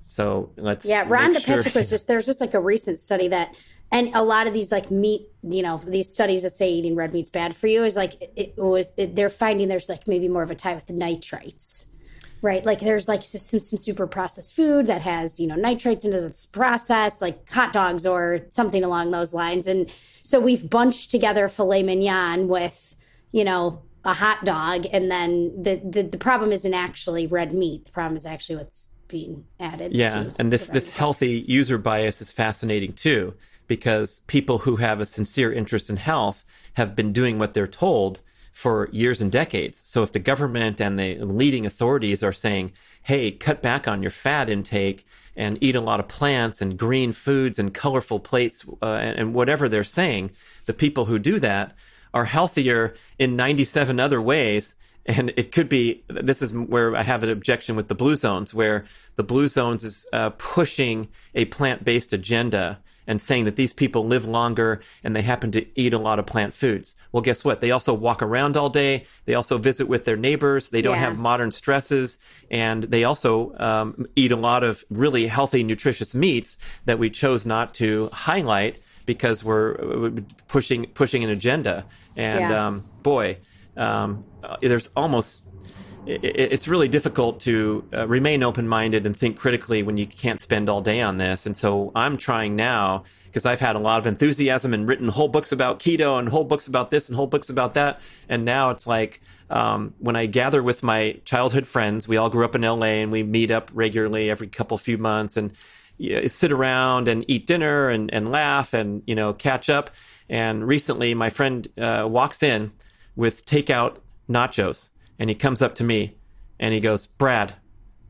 [0.00, 1.04] So let's yeah.
[1.06, 1.56] Rhonda sure.
[1.74, 3.54] Was just there's just like a recent study that
[3.92, 7.12] and a lot of these like meat you know these studies that say eating red
[7.12, 10.42] meat's bad for you is like it, was it, they're finding there's like maybe more
[10.42, 11.86] of a tie with the nitrates
[12.40, 16.26] right like there's like some, some super processed food that has you know nitrates into
[16.26, 19.90] its process like hot dogs or something along those lines and
[20.22, 22.91] so we've bunched together filet mignon with
[23.32, 27.84] you know a hot dog and then the the, the problem isn't actually red meat
[27.84, 32.32] the problem is actually what's being added yeah and this this healthy user bias is
[32.32, 33.34] fascinating too
[33.66, 38.20] because people who have a sincere interest in health have been doing what they're told
[38.52, 39.82] for years and decades.
[39.86, 44.10] So if the government and the leading authorities are saying, hey, cut back on your
[44.10, 48.86] fat intake and eat a lot of plants and green foods and colorful plates uh,
[48.96, 50.32] and, and whatever they're saying,
[50.66, 51.74] the people who do that
[52.14, 54.74] are healthier in 97 other ways
[55.06, 58.54] and it could be this is where I have an objection with the blue zones,
[58.54, 58.84] where
[59.16, 64.06] the blue zones is uh, pushing a plant based agenda and saying that these people
[64.06, 66.94] live longer and they happen to eat a lot of plant foods.
[67.10, 67.60] Well, guess what?
[67.60, 69.06] They also walk around all day.
[69.24, 70.68] They also visit with their neighbors.
[70.68, 71.08] They don't yeah.
[71.08, 72.20] have modern stresses.
[72.48, 77.44] And they also um, eat a lot of really healthy, nutritious meats that we chose
[77.44, 80.10] not to highlight because we're
[80.48, 81.84] pushing pushing an agenda.
[82.16, 82.66] And yeah.
[82.66, 83.38] um, boy,
[83.76, 84.24] um,
[84.60, 85.46] there's almost
[86.04, 90.68] it's really difficult to uh, remain open minded and think critically when you can't spend
[90.68, 91.46] all day on this.
[91.46, 95.28] And so I'm trying now because I've had a lot of enthusiasm and written whole
[95.28, 98.00] books about keto and whole books about this and whole books about that.
[98.28, 102.44] And now it's like um, when I gather with my childhood friends, we all grew
[102.44, 105.52] up in LA and we meet up regularly every couple few months and
[105.98, 109.90] you know, sit around and eat dinner and, and laugh and you know catch up.
[110.28, 112.72] And recently, my friend uh, walks in
[113.16, 113.96] with takeout
[114.28, 116.16] nachos and he comes up to me
[116.58, 117.54] and he goes, Brad,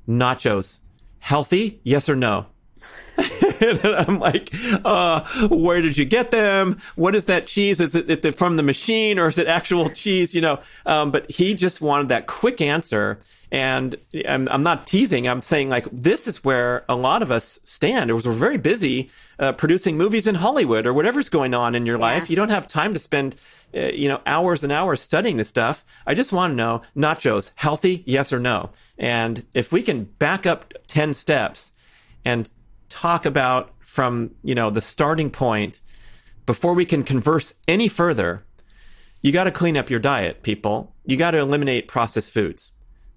[0.09, 0.81] nachos,
[1.19, 1.81] healthy?
[1.85, 2.47] Yes or no?
[3.61, 4.51] and I'm like,
[4.85, 6.81] uh, where did you get them?
[6.97, 7.81] What is that cheese?
[7.81, 10.35] Is it, from the machine or is it actual cheese?
[10.35, 13.21] You know, um, but he just wanted that quick answer.
[13.53, 15.29] And I'm, I'm, not teasing.
[15.29, 18.09] I'm saying like this is where a lot of us stand.
[18.09, 21.85] It was we're very busy uh, producing movies in Hollywood or whatever's going on in
[21.85, 22.07] your yeah.
[22.07, 22.31] life.
[22.31, 23.37] You don't have time to spend
[23.75, 25.85] uh, you know, hours and hours studying this stuff.
[26.07, 28.71] I just want to know nachos, healthy, yes or no?
[28.99, 31.73] And if we can back up 10 steps
[32.23, 32.53] and
[32.91, 35.81] talk about from, you know, the starting point
[36.45, 38.45] before we can converse any further,
[39.23, 40.95] you got to clean up your diet, people.
[41.07, 42.73] You got to eliminate processed foods.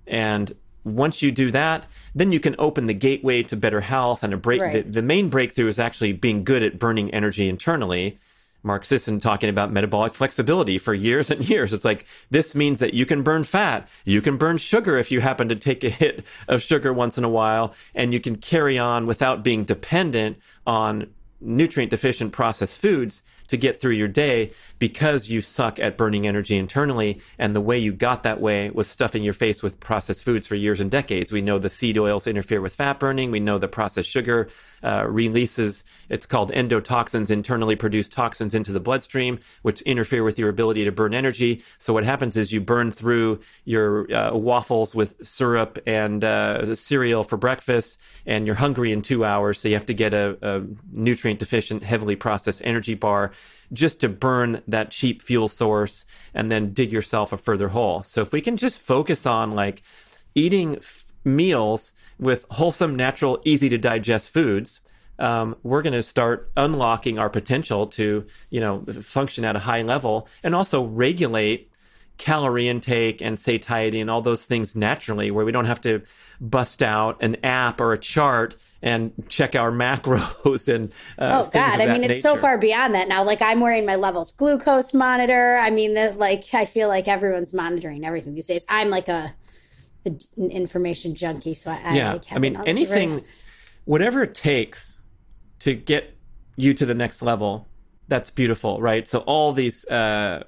[0.08, 4.34] And once you do that, then you can open the gateway to better health and
[4.34, 4.62] a break.
[4.62, 4.86] Right.
[4.86, 8.18] The, the main breakthrough is actually being good at burning energy internally
[8.66, 11.72] Mark Sisson talking about metabolic flexibility for years and years.
[11.72, 13.88] It's like, this means that you can burn fat.
[14.04, 17.24] You can burn sugar if you happen to take a hit of sugar once in
[17.24, 23.22] a while, and you can carry on without being dependent on nutrient deficient processed foods
[23.48, 27.22] to get through your day because you suck at burning energy internally.
[27.40, 30.56] And the way you got that way was stuffing your face with processed foods for
[30.56, 31.32] years and decades.
[31.32, 33.32] We know the seed oils interfere with fat burning.
[33.32, 34.50] We know the processed sugar
[34.84, 40.50] uh, releases, it's called endotoxins, internally produced toxins into the bloodstream, which interfere with your
[40.50, 41.64] ability to burn energy.
[41.78, 47.24] So what happens is you burn through your uh, waffles with syrup and uh, cereal
[47.24, 49.60] for breakfast, and you're hungry in two hours.
[49.60, 53.32] So you have to get a, a nutrient deficient, heavily processed energy bar
[53.74, 58.02] just to burn that cheap fuel source and then dig yourself a further hole.
[58.02, 59.82] So if we can just focus on like
[60.34, 64.82] eating f- meals with wholesome, natural, easy to digest foods,
[65.18, 69.82] um, we're going to start unlocking our potential to, you know, function at a high
[69.82, 71.72] level and also regulate
[72.18, 76.02] calorie intake and satiety and all those things naturally where we don't have to
[76.40, 81.82] bust out an app or a chart and check our macros and uh, oh god.
[81.82, 82.22] i mean it's nature.
[82.22, 83.24] so far beyond that now.
[83.24, 85.58] Like i'm wearing my levels glucose monitor.
[85.58, 88.66] I mean the, like i feel like everyone's monitoring everything these days.
[88.70, 89.34] I'm like a,
[90.06, 92.18] a an information junkie so i yeah.
[92.32, 93.24] I, I mean anything
[93.86, 95.00] whatever it takes
[95.60, 96.16] to get
[96.56, 97.68] you to the next level,
[98.08, 99.08] that's beautiful, right?
[99.08, 100.44] So all these uh,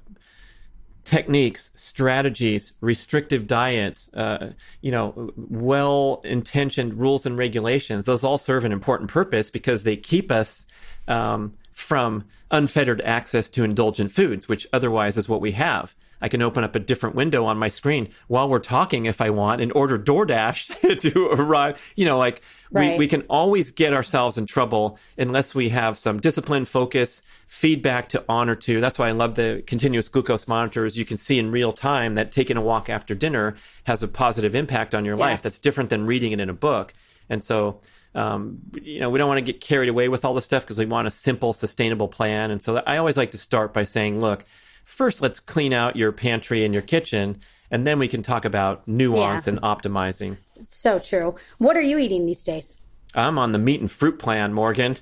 [1.08, 8.74] techniques, strategies, restrictive diets, uh, you know, well-intentioned rules and regulations, those all serve an
[8.74, 10.66] important purpose because they keep us
[11.08, 15.96] um, from unfettered access to indulgent foods, which otherwise is what we have.
[16.22, 19.30] I can open up a different window on my screen while we're talking if I
[19.30, 21.94] want and order DoorDash to arrive.
[21.96, 22.94] You know, like right.
[22.94, 28.10] we, we can always get ourselves in trouble unless we have some discipline, focus, feedback
[28.10, 28.82] to honor to.
[28.82, 30.98] That's why I love the continuous glucose monitors.
[30.98, 34.56] You can see in real time that taking a walk after dinner has a positive
[34.56, 35.26] impact on your yeah.
[35.26, 35.42] life.
[35.42, 36.94] That's different than reading it in a book.
[37.30, 37.82] And so,
[38.16, 40.80] um, you know, we don't want to get carried away with all this stuff because
[40.80, 42.52] we want a simple, sustainable plan.
[42.52, 44.46] And so I always like to start by saying, look,
[44.88, 47.38] first let's clean out your pantry and your kitchen
[47.70, 49.54] and then we can talk about nuance yeah.
[49.54, 50.38] and optimizing.
[50.66, 51.36] So true.
[51.58, 52.78] What are you eating these days?
[53.14, 54.96] I'm on the meat and fruit plan morgan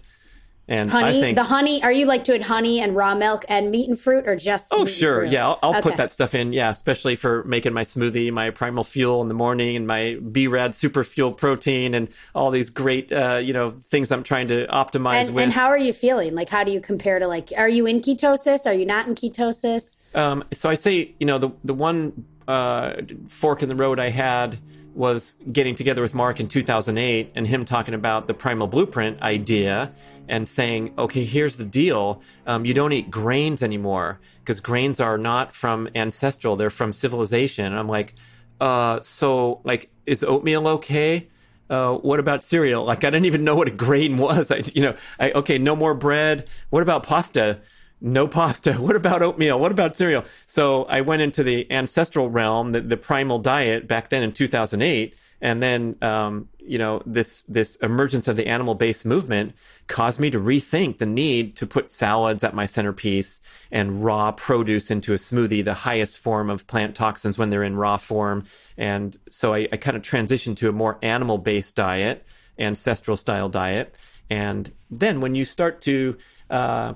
[0.67, 3.87] and honey, think, the honey, are you like doing honey and raw milk and meat
[3.87, 4.73] and fruit or just?
[4.73, 5.23] Oh, sure.
[5.23, 5.45] Yeah.
[5.45, 5.81] I'll, I'll okay.
[5.81, 6.53] put that stuff in.
[6.53, 6.71] Yeah.
[6.71, 11.03] Especially for making my smoothie, my primal fuel in the morning and my B-Rad super
[11.03, 15.35] fuel protein and all these great, uh, you know, things I'm trying to optimize and,
[15.35, 15.43] with.
[15.43, 16.33] And how are you feeling?
[16.33, 18.65] Like, how do you compare to like, are you in ketosis?
[18.65, 19.99] Are you not in ketosis?
[20.15, 24.09] Um, so I say, you know, the, the one, uh, fork in the road I
[24.09, 24.57] had,
[24.95, 29.91] was getting together with Mark in 2008 and him talking about the primal blueprint idea
[30.27, 32.21] and saying, okay, here's the deal.
[32.47, 36.55] Um, you don't eat grains anymore because grains are not from ancestral.
[36.55, 37.65] They're from civilization.
[37.65, 38.15] And I'm like,
[38.61, 41.27] uh, so like, is oatmeal okay?
[41.69, 42.85] Uh, what about cereal?
[42.85, 44.51] Like, I didn't even know what a grain was.
[44.51, 46.47] I, you know, I, okay, no more bread.
[46.69, 47.59] What about pasta?
[48.05, 48.73] No pasta.
[48.85, 49.59] What about oatmeal?
[49.59, 50.23] What about cereal?
[50.45, 55.15] So I went into the ancestral realm, the, the primal diet back then in 2008.
[55.41, 59.53] And then, um, you know, this, this emergence of the animal based movement
[59.87, 63.41] caused me to rethink the need to put salads at my centerpiece
[63.71, 67.75] and raw produce into a smoothie, the highest form of plant toxins when they're in
[67.75, 68.43] raw form.
[68.77, 72.25] And so I, I kind of transitioned to a more animal based diet,
[72.57, 73.95] ancestral style diet.
[74.29, 76.17] And then when you start to,
[76.49, 76.93] uh,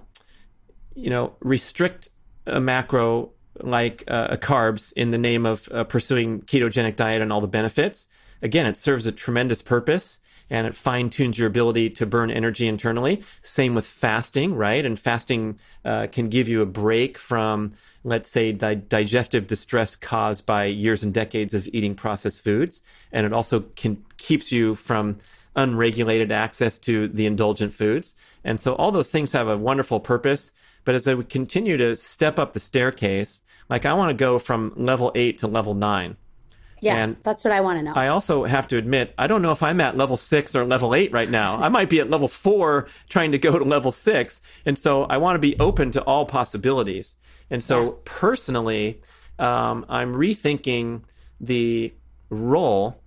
[0.95, 2.09] you know, restrict
[2.45, 7.41] a macro like uh, carbs in the name of uh, pursuing ketogenic diet and all
[7.41, 8.07] the benefits.
[8.41, 12.67] Again, it serves a tremendous purpose and it fine tunes your ability to burn energy
[12.67, 13.21] internally.
[13.39, 14.83] Same with fasting, right?
[14.83, 17.73] And fasting uh, can give you a break from,
[18.03, 22.81] let's say, the digestive distress caused by years and decades of eating processed foods.
[23.11, 25.17] And it also can keeps you from
[25.55, 28.15] unregulated access to the indulgent foods.
[28.43, 30.51] And so all those things have a wonderful purpose.
[30.85, 34.39] But as I would continue to step up the staircase, like I want to go
[34.39, 36.17] from level eight to level nine.
[36.81, 37.93] Yeah, and that's what I want to know.
[37.93, 40.95] I also have to admit, I don't know if I'm at level six or level
[40.95, 41.57] eight right now.
[41.57, 44.41] I might be at level four trying to go to level six.
[44.65, 47.17] And so I want to be open to all possibilities.
[47.49, 47.91] And so yeah.
[48.05, 49.01] personally,
[49.39, 51.01] um, I'm rethinking
[51.39, 51.93] the
[52.29, 53.01] role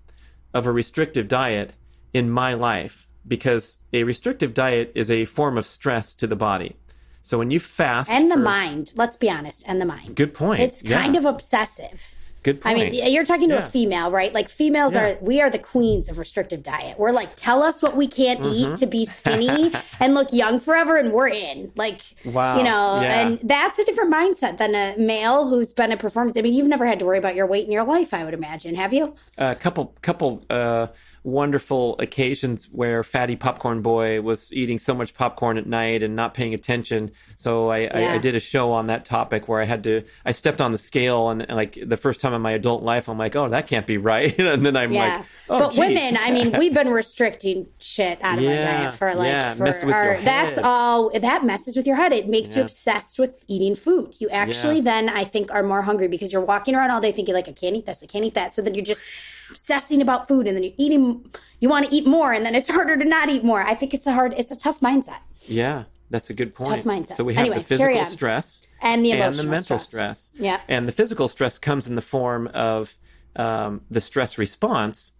[0.52, 1.72] of a restrictive diet
[2.12, 6.76] in my life because a restrictive diet is a form of stress to the body.
[7.22, 10.16] So when you fast and the for, mind, let's be honest, and the mind.
[10.16, 10.61] Good point.
[10.61, 11.20] It's kind yeah.
[11.20, 12.16] of obsessive.
[12.42, 12.76] Good point.
[12.76, 13.64] I mean, you're talking to yeah.
[13.64, 14.35] a female, right?
[14.35, 15.12] Like females yeah.
[15.12, 16.98] are we are the queens of restrictive diet.
[16.98, 18.72] We're like, tell us what we can't mm-hmm.
[18.72, 21.70] eat to be skinny and look young forever, and we're in.
[21.76, 22.58] Like, wow.
[22.58, 23.20] you know, yeah.
[23.20, 26.37] and that's a different mindset than a male who's been a performance.
[26.37, 28.35] I mean, you've never had to worry about your weight in your life, I would
[28.35, 29.14] imagine, have you?
[29.38, 30.44] A uh, couple, couple.
[30.50, 30.88] uh
[31.24, 36.35] wonderful occasions where Fatty Popcorn Boy was eating so much popcorn at night and not
[36.35, 37.12] paying attention.
[37.37, 38.12] So I, yeah.
[38.12, 40.72] I, I, did a show on that topic where I had to, I stepped on
[40.72, 43.48] the scale and, and, like the first time in my adult life, I'm like, oh,
[43.48, 44.37] that can't be right.
[44.38, 45.18] and then I'm yeah.
[45.18, 45.78] like, oh, but geez.
[45.78, 49.54] women, I mean, we've been restricting shit out of yeah, our diet for like, yeah,
[49.54, 52.12] for our, that's all, that messes with your head.
[52.12, 54.14] It makes you obsessed with eating food.
[54.18, 57.35] You actually then, I think, are more hungry because you're walking around all day thinking
[57.35, 58.54] like, I can't eat this, I can't eat that.
[58.54, 59.08] So then you're just,
[59.53, 62.69] obsessing about food and then you're eating you want to eat more and then it's
[62.77, 63.61] harder to not eat more.
[63.62, 65.21] I think it's a hard it's a tough mindset.
[65.47, 67.15] Yeah that's a good point tough mindset.
[67.15, 70.21] So we have anyway, the physical stress and the, and the mental stress.
[70.21, 70.31] stress.
[70.45, 70.61] yeah.
[70.69, 72.97] And the physical stress comes in the form of
[73.35, 75.12] um, the stress response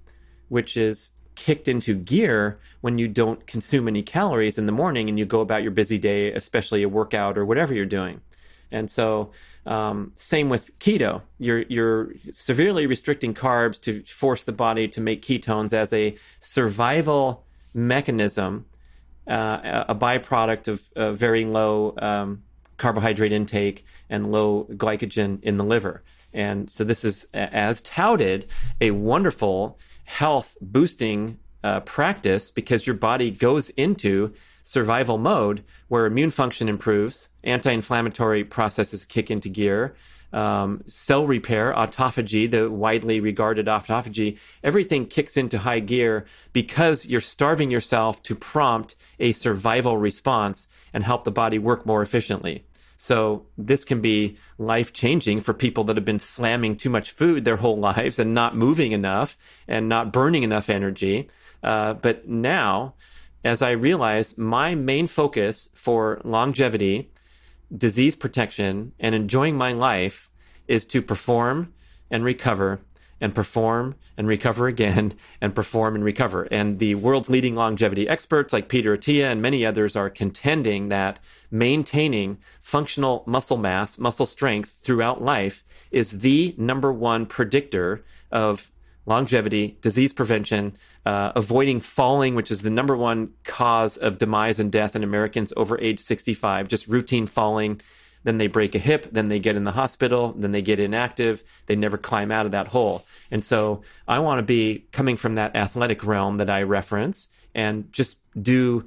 [0.49, 5.19] which is kicked into gear when you don't consume any calories in the morning and
[5.19, 8.21] you go about your busy day especially a workout or whatever you're doing.
[8.71, 9.31] And so
[9.67, 11.23] um, same with keto.
[11.39, 17.45] You're you're severely restricting carbs to force the body to make ketones as a survival
[17.75, 18.67] mechanism,
[19.27, 22.43] uh, a byproduct of uh, very low um,
[22.77, 26.03] carbohydrate intake and low glycogen in the liver.
[26.35, 28.47] And so this is, as touted,
[28.81, 36.31] a wonderful health boosting uh, practice because your body goes into survival mode where immune
[36.31, 39.95] function improves, anti-inflammatory processes kick into gear,
[40.33, 47.21] um, cell repair, autophagy, the widely regarded autophagy, everything kicks into high gear because you're
[47.21, 52.65] starving yourself to prompt a survival response and help the body work more efficiently.
[52.97, 57.45] So this can be life changing for people that have been slamming too much food
[57.45, 59.37] their whole lives and not moving enough
[59.67, 61.29] and not burning enough energy.
[61.63, 62.95] Uh, but now,
[63.45, 67.11] as I realize my main focus for longevity
[67.77, 70.31] disease protection and enjoying my life
[70.69, 71.73] is to perform
[72.11, 72.81] and recover
[73.21, 76.49] and perform and recover again and perform and recover.
[76.51, 81.21] And the world's leading longevity experts like Peter Attia and many others are contending that
[81.51, 88.71] maintaining functional muscle mass, muscle strength throughout life is the number one predictor of
[89.07, 90.75] longevity, disease prevention,
[91.05, 95.53] uh, avoiding falling, which is the number one cause of demise and death in Americans
[95.57, 97.81] over age 65, just routine falling.
[98.25, 101.43] Then they break a hip, then they get in the hospital, then they get inactive,
[101.67, 103.05] they never climb out of that hole.
[103.33, 107.93] And so I want to be coming from that athletic realm that I reference and
[107.93, 108.85] just do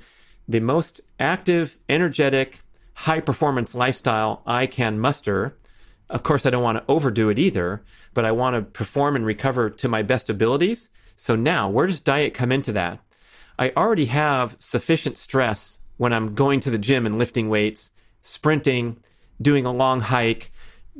[0.47, 2.59] the most active, energetic,
[2.93, 5.57] high performance lifestyle I can muster.
[6.09, 9.25] Of course, I don't want to overdo it either, but I want to perform and
[9.25, 12.99] recover to my best abilities so now, where does diet come into that?
[13.57, 17.91] I already have sufficient stress when I'm going to the gym and lifting weights,
[18.21, 18.97] sprinting,
[19.41, 20.51] doing a long hike,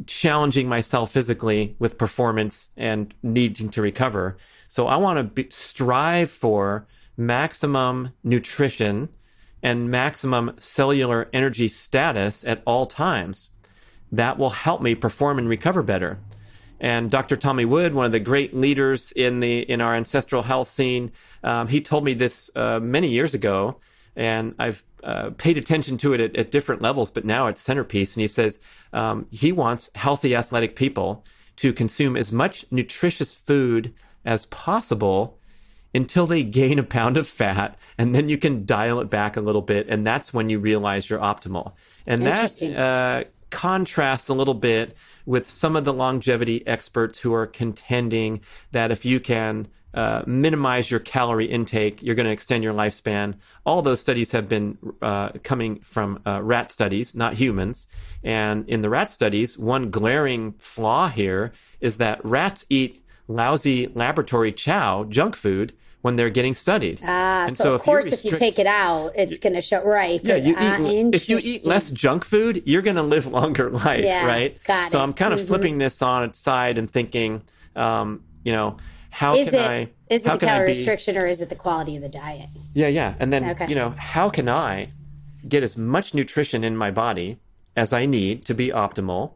[0.06, 4.38] challenging myself physically with performance and needing to recover.
[4.68, 6.88] So I want to strive for
[7.18, 9.10] maximum nutrition
[9.64, 13.50] and maximum cellular energy status at all times.
[14.12, 16.20] That will help me perform and recover better.
[16.80, 17.36] And Dr.
[17.36, 21.12] Tommy Wood, one of the great leaders in the in our ancestral health scene,
[21.44, 23.78] um, he told me this uh, many years ago,
[24.16, 28.16] and I've uh, paid attention to it at, at, different levels, but now it's centerpiece.
[28.16, 28.60] And he says
[28.92, 31.24] um, he wants healthy, athletic people
[31.58, 33.94] to consume as much nutritious food
[34.26, 35.38] as possible
[35.94, 39.42] until they gain a pound of fat, and then you can dial it back a
[39.42, 41.74] little bit, and that's when you realize you're optimal.
[42.06, 43.24] And that uh,
[43.56, 48.42] contrasts a little bit with some of the longevity experts who are contending
[48.72, 53.34] that if you can uh, minimize your calorie intake, you're going to extend your lifespan.
[53.66, 57.88] All those studies have been uh, coming from uh, rat studies, not humans.
[58.26, 64.52] And in the rat studies, one glaring flaw here is that rats eat lousy laboratory
[64.52, 65.72] chow, junk food,
[66.06, 67.00] when they're getting studied.
[67.04, 69.62] Ah, so, so, of if course, restrict, if you take it out, it's going to
[69.62, 70.22] show right.
[70.24, 70.78] Yeah, you uh,
[71.12, 74.64] if you eat less junk food, you're going to live longer life, yeah, right?
[74.66, 75.02] Got so it.
[75.02, 75.48] I'm kind of mm-hmm.
[75.48, 77.42] flipping this on its side and thinking,
[77.76, 78.78] um, you know,
[79.10, 79.90] how is can it, I?
[80.14, 82.50] Is it the calorie restriction or is it the quality of the diet?
[82.76, 83.66] Yeah, yeah, and then okay.
[83.68, 84.90] you know, how can I
[85.50, 87.40] get as much nutrition in my body
[87.76, 89.32] as I need to be optimal?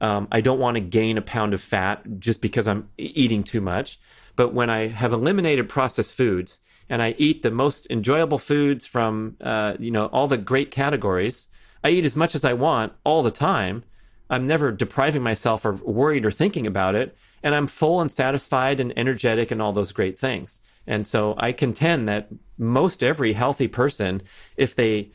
[0.00, 3.60] Um, I don't want to gain a pound of fat just because I'm eating too
[3.60, 3.98] much.
[4.36, 6.58] But when I have eliminated processed foods
[6.88, 11.48] and I eat the most enjoyable foods from, uh, you know, all the great categories,
[11.84, 13.84] I eat as much as I want all the time.
[14.30, 17.16] I'm never depriving myself or worried or thinking about it.
[17.42, 20.60] And I'm full and satisfied and energetic and all those great things.
[20.86, 22.28] And so I contend that
[22.58, 24.22] most every healthy person,
[24.56, 25.10] if they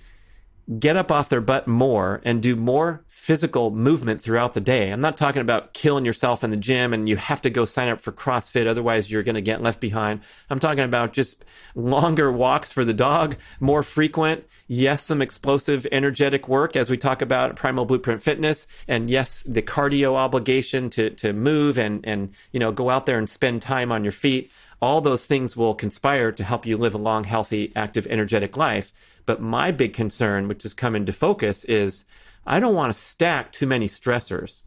[0.80, 4.92] get up off their butt more and do more physical movement throughout the day.
[4.92, 7.88] I'm not talking about killing yourself in the gym and you have to go sign
[7.88, 10.22] up for CrossFit, otherwise you're going to get left behind.
[10.50, 14.46] I'm talking about just longer walks for the dog, more frequent.
[14.68, 18.68] Yes, some explosive, energetic work as we talk about Primal Blueprint Fitness.
[18.88, 23.18] And yes, the cardio obligation to, to move and, and, you know, go out there
[23.18, 24.52] and spend time on your feet.
[24.82, 28.94] All those things will conspire to help you live a long, healthy, active, energetic life.
[29.28, 32.06] But my big concern, which has come into focus, is
[32.48, 34.64] I don't want to stack too many stressors.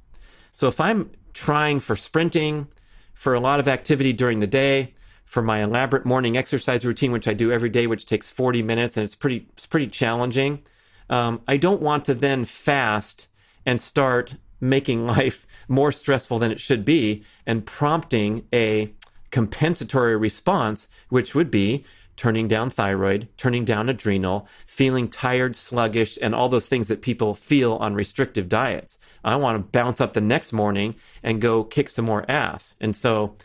[0.53, 2.69] So if I'm trying for sprinting,
[3.15, 4.95] for a lot of activity during the day,
[5.25, 8.97] for my elaborate morning exercise routine, which I do every day, which takes 40 minutes
[8.97, 10.63] and it's pretty, it's pretty challenging.
[11.09, 13.29] Um, I don't want to then fast
[13.65, 18.93] and start making life more stressful than it should be and prompting a
[19.31, 21.85] compensatory response, which would be
[22.21, 27.33] turning down thyroid, turning down adrenal, feeling tired, sluggish, and all those things that people
[27.33, 28.99] feel on restrictive diets.
[29.25, 32.77] I want to bounce up the next morning and go kick some more ass.
[32.79, 33.37] And so,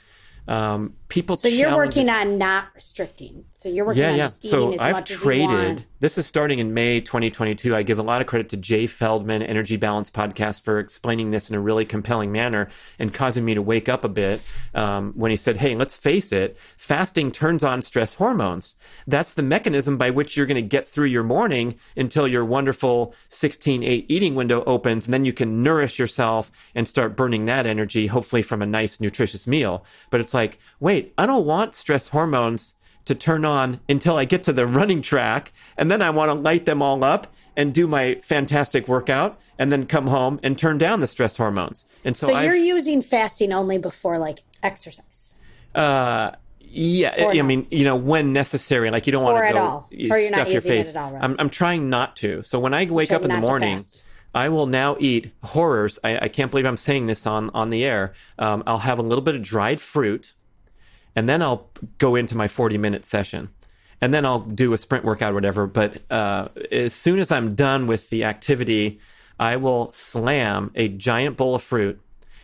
[0.50, 1.38] um, people.
[1.38, 3.46] So you're working on not restricting.
[3.50, 4.24] So you're working yeah, on yeah.
[4.24, 5.88] just eating so I've traded as you want.
[6.06, 7.76] This is starting in May 2022.
[7.76, 11.49] I give a lot of credit to Jay Feldman, Energy Balance Podcast, for explaining this
[11.49, 15.32] in a really compelling manner and causing me to wake up a bit um, when
[15.32, 18.76] he said, Hey, let's face it, fasting turns on stress hormones.
[19.08, 23.16] That's the mechanism by which you're going to get through your morning until your wonderful
[23.30, 25.08] 16 8 eating window opens.
[25.08, 29.01] And then you can nourish yourself and start burning that energy, hopefully from a nice,
[29.01, 29.84] nutritious meal.
[30.12, 32.76] But it's like, wait, I don't want stress hormones
[33.06, 35.51] to turn on until I get to the running track.
[35.78, 39.72] And then I want to light them all up and do my fantastic workout and
[39.72, 41.86] then come home and turn down the stress hormones.
[42.03, 45.36] And so, so you're I've, using fasting only before like exercise.
[45.74, 49.89] Uh, yeah, I mean, you know, when necessary, like you don't want to go all.
[49.91, 50.93] Or you're stuff your face.
[50.95, 51.24] All, right?
[51.24, 52.43] I'm, I'm trying not to.
[52.43, 53.80] So when I wake up in the morning,
[54.34, 55.97] I will now eat horrors.
[56.03, 58.12] I, I, can't believe I'm saying this on on the air.
[58.38, 60.34] Um, I'll have a little bit of dried fruit
[61.16, 63.49] and then I'll go into my 40 minute session.
[64.01, 65.68] And then I'll do a sprint workout or whatever.
[65.68, 68.99] But uh, as soon as I'm done with the activity,
[69.39, 71.99] I will slam a giant bowl of fruit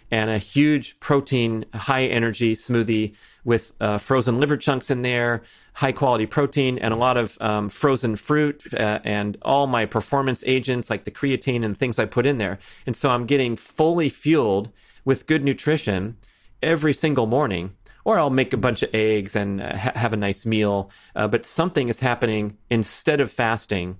[0.09, 5.41] and a huge protein, high energy smoothie with uh, frozen liver chunks in there,
[5.75, 10.43] high quality protein, and a lot of um, frozen fruit uh, and all my performance
[10.45, 12.59] agents like the creatine and things I put in there.
[12.85, 14.71] And so I'm getting fully fueled
[15.05, 16.17] with good nutrition
[16.61, 17.75] every single morning
[18.05, 20.91] or I'll make a bunch of eggs and uh, ha- have a nice meal.
[21.15, 23.97] Uh, but something is happening instead of fasting.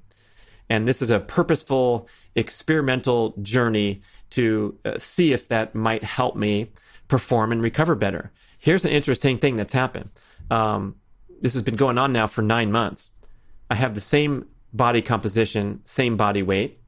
[0.69, 6.71] And this is a purposeful experimental journey to uh, see if that might help me
[7.07, 8.31] perform and recover better.
[8.57, 10.09] Here's an interesting thing that's happened.
[10.49, 10.95] Um,
[11.41, 13.11] this has been going on now for nine months.
[13.69, 16.79] I have the same body composition, same body weight.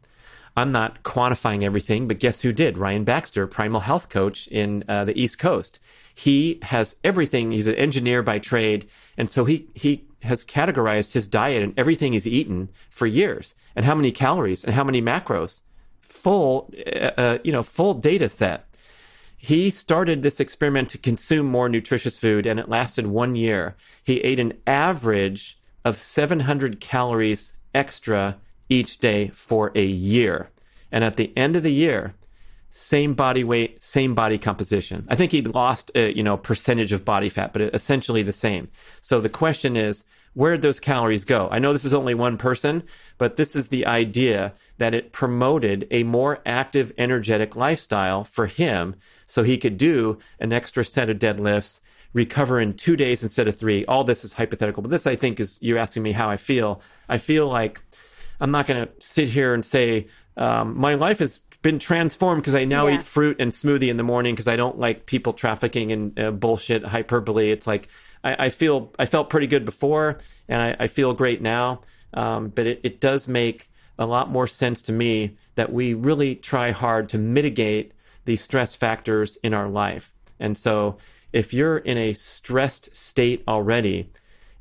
[0.56, 2.78] I'm not quantifying everything, but guess who did?
[2.78, 5.80] Ryan Baxter, primal health coach in uh, the East Coast.
[6.14, 7.52] He has everything.
[7.52, 8.86] He's an engineer by trade.
[9.18, 13.86] And so he, he has categorized his diet and everything he's eaten for years and
[13.86, 15.62] how many calories and how many macros.
[16.02, 18.66] Full, uh, uh, you know, full data set.
[19.36, 23.76] He started this experiment to consume more nutritious food and it lasted one year.
[24.04, 28.38] He ate an average of 700 calories extra
[28.70, 30.50] each day for a year.
[30.92, 32.14] And at the end of the year,
[32.76, 35.06] same body weight, same body composition.
[35.08, 38.68] I think he'd lost, a, you know, percentage of body fat, but essentially the same.
[39.00, 40.04] So the question is,
[40.34, 41.48] where did those calories go?
[41.52, 42.82] I know this is only one person,
[43.20, 48.96] but this is the idea that it promoted a more active, energetic lifestyle for him
[49.28, 51.80] so he could do an extra set of deadlifts,
[52.12, 53.86] recover in two days instead of three.
[53.86, 56.82] All this is hypothetical, but this I think is, you're asking me how I feel.
[57.08, 57.84] I feel like
[58.40, 62.54] I'm not going to sit here and say, um, my life has been transformed because
[62.54, 62.96] I now yeah.
[62.96, 66.30] eat fruit and smoothie in the morning because I don't like people trafficking and uh,
[66.30, 67.50] bullshit hyperbole.
[67.50, 67.88] It's like
[68.24, 71.82] I, I, feel I felt pretty good before and I, I feel great now.
[72.14, 76.36] Um, but it, it does make a lot more sense to me that we really
[76.36, 77.94] try hard to mitigate
[78.26, 80.14] the stress factors in our life.
[80.40, 80.98] And so
[81.32, 84.12] if you're in a stressed state already,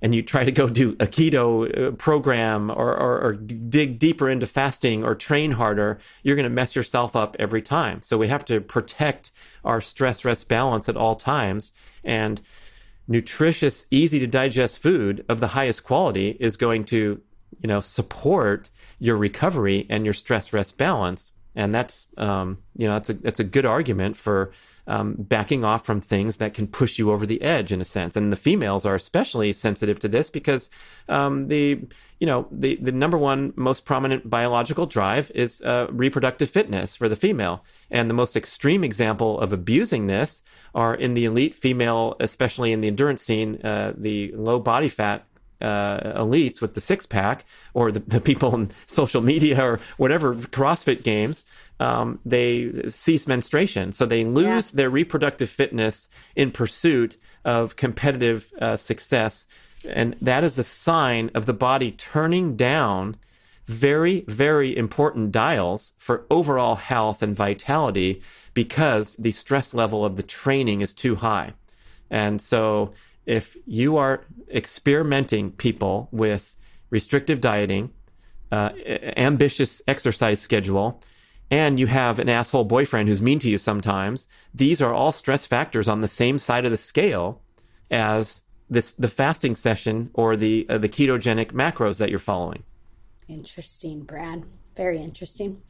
[0.02, 4.28] and you try to go do a keto uh, program or, or, or dig deeper
[4.28, 8.02] into fasting or train harder, you're going to mess yourself up every time.
[8.02, 9.30] So we have to protect
[9.64, 11.72] our stress rest balance at all times.
[12.02, 12.40] And
[13.06, 17.20] nutritious, easy to digest food of the highest quality is going to,
[17.60, 21.32] you know, support your recovery and your stress rest balance.
[21.54, 24.52] And that's, um, you know, that's a, that's a good argument for
[24.86, 28.16] um, backing off from things that can push you over the edge in a sense.
[28.16, 30.70] And the females are especially sensitive to this because
[31.08, 31.80] um, the
[32.18, 37.08] you know the the number one most prominent biological drive is uh, reproductive fitness for
[37.08, 37.64] the female.
[37.90, 40.42] And the most extreme example of abusing this
[40.74, 45.26] are in the elite female, especially in the endurance scene, uh, the low body fat
[45.62, 50.34] uh, elites with the six pack or the, the people in social media or whatever
[50.34, 51.46] CrossFit games
[51.80, 53.92] um, they cease menstruation.
[53.92, 54.76] So they lose yeah.
[54.76, 59.46] their reproductive fitness in pursuit of competitive uh, success.
[59.90, 63.16] And that is a sign of the body turning down
[63.66, 68.22] very, very important dials for overall health and vitality
[68.54, 71.54] because the stress level of the training is too high.
[72.10, 72.92] And so
[73.26, 76.54] if you are experimenting people with
[76.90, 77.90] restrictive dieting,
[78.50, 78.70] uh,
[79.16, 81.00] ambitious exercise schedule,
[81.50, 85.46] and you have an asshole boyfriend who's mean to you sometimes, these are all stress
[85.46, 87.42] factors on the same side of the scale
[87.90, 92.62] as this the fasting session or the uh, the ketogenic macros that you're following.
[93.28, 94.44] Interesting, Brad.
[94.76, 95.60] Very interesting.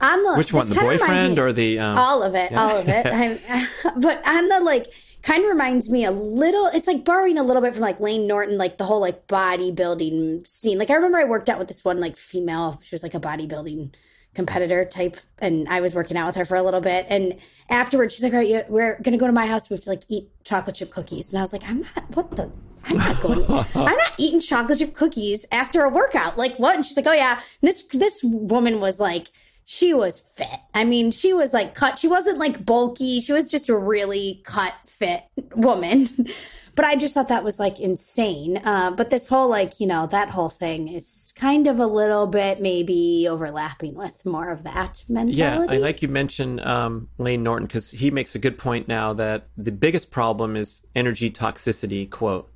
[0.00, 2.60] On the which one, the boyfriend or the um, all of it, yeah.
[2.60, 3.04] all of it.
[3.96, 4.86] but on the like
[5.26, 8.28] kind of reminds me a little it's like borrowing a little bit from like Layne
[8.28, 10.78] Norton like the whole like bodybuilding scene.
[10.78, 13.20] Like I remember I worked out with this one like female she was like a
[13.20, 13.92] bodybuilding
[14.34, 17.06] competitor type and I was working out with her for a little bit.
[17.08, 17.36] And
[17.68, 19.68] afterwards she's like all right we're gonna go to my house.
[19.68, 21.32] We have to like eat chocolate chip cookies.
[21.32, 22.52] And I was like I'm not what the
[22.84, 26.38] I'm not going I'm not eating chocolate chip cookies after a workout.
[26.38, 26.76] Like what?
[26.76, 29.26] And she's like oh yeah and this this woman was like
[29.68, 30.60] she was fit.
[30.74, 31.98] I mean, she was like cut.
[31.98, 33.20] She wasn't like bulky.
[33.20, 35.22] She was just a really cut, fit
[35.56, 36.06] woman.
[36.76, 38.58] but I just thought that was like insane.
[38.58, 42.28] Uh, but this whole like, you know, that whole thing is kind of a little
[42.28, 45.40] bit maybe overlapping with more of that mentality.
[45.40, 49.14] Yeah, I like you mentioned um, Layne Norton because he makes a good point now
[49.14, 52.48] that the biggest problem is energy toxicity, quote,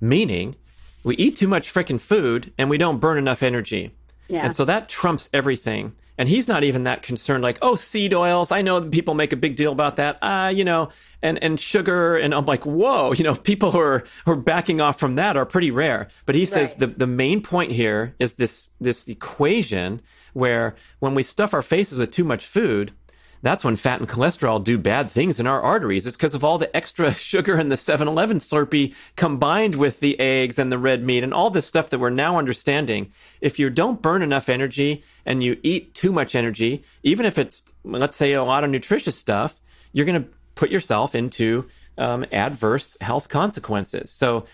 [0.00, 0.56] meaning
[1.04, 3.94] we eat too much freaking food and we don't burn enough energy.
[4.28, 4.46] Yeah.
[4.46, 5.92] And so that trumps everything.
[6.18, 8.50] And he's not even that concerned, like, oh, seed oils.
[8.50, 10.18] I know people make a big deal about that.
[10.22, 10.88] Ah, uh, you know,
[11.22, 12.16] and, and sugar.
[12.16, 15.36] And I'm like, whoa, you know, people who are, who are backing off from that
[15.36, 16.08] are pretty rare.
[16.24, 16.80] But he says right.
[16.80, 20.00] the, the main point here is this, this equation
[20.32, 22.92] where when we stuff our faces with too much food,
[23.46, 26.06] that's when fat and cholesterol do bad things in our arteries.
[26.06, 30.58] It's because of all the extra sugar in the 7-Eleven Slurpee combined with the eggs
[30.58, 33.12] and the red meat and all this stuff that we're now understanding.
[33.40, 37.62] If you don't burn enough energy and you eat too much energy, even if it's,
[37.84, 39.60] let's say, a lot of nutritious stuff,
[39.92, 41.66] you're going to put yourself into
[41.98, 44.10] um, adverse health consequences.
[44.10, 44.44] So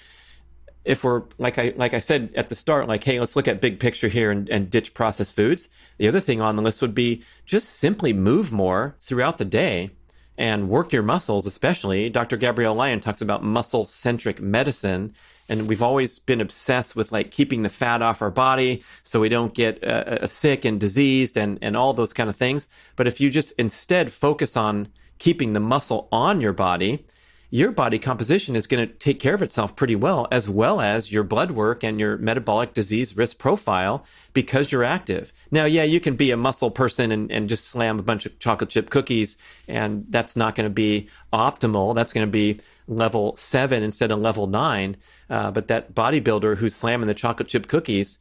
[0.85, 3.61] if we're like I like I said at the start, like, hey, let's look at
[3.61, 5.69] big picture here and, and ditch processed foods.
[5.99, 9.91] The other thing on the list would be just simply move more throughout the day
[10.37, 12.09] and work your muscles, especially.
[12.09, 12.37] Dr.
[12.37, 15.15] Gabrielle Lyon talks about muscle centric medicine.
[15.49, 19.29] And we've always been obsessed with like keeping the fat off our body so we
[19.29, 22.69] don't get uh, uh sick and diseased and, and all those kind of things.
[22.97, 27.05] But if you just instead focus on keeping the muscle on your body,
[27.53, 31.13] your body composition is going to take care of itself pretty well, as well as
[31.13, 35.35] your blood work and your metabolic disease risk profile because you're active.
[35.51, 38.39] Now, yeah, you can be a muscle person and, and just slam a bunch of
[38.39, 39.37] chocolate chip cookies,
[39.69, 41.95] and that's not going to be optimal.
[41.95, 44.97] That's going to be level seven instead of level nine.
[45.29, 48.19] Uh, but that bodybuilder who's slamming the chocolate chip cookies,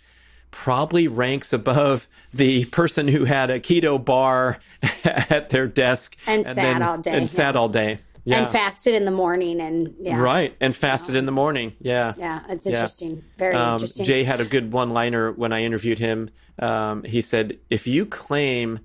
[0.52, 4.60] probably ranks above the person who had a keto bar
[5.06, 7.28] at their desk and, and sat then, all day and yeah.
[7.28, 8.40] sat all day yeah.
[8.40, 10.20] and fasted in the morning and yeah.
[10.20, 13.22] right and fasted in the morning yeah yeah it's interesting yeah.
[13.38, 17.22] very um, interesting jay had a good one liner when i interviewed him um, he
[17.22, 18.80] said if you claim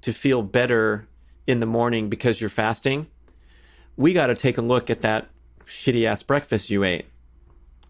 [0.00, 1.06] to feel better
[1.46, 3.06] in the morning because you're fasting
[3.96, 5.28] we got to take a look at that
[5.64, 7.06] shitty ass breakfast you ate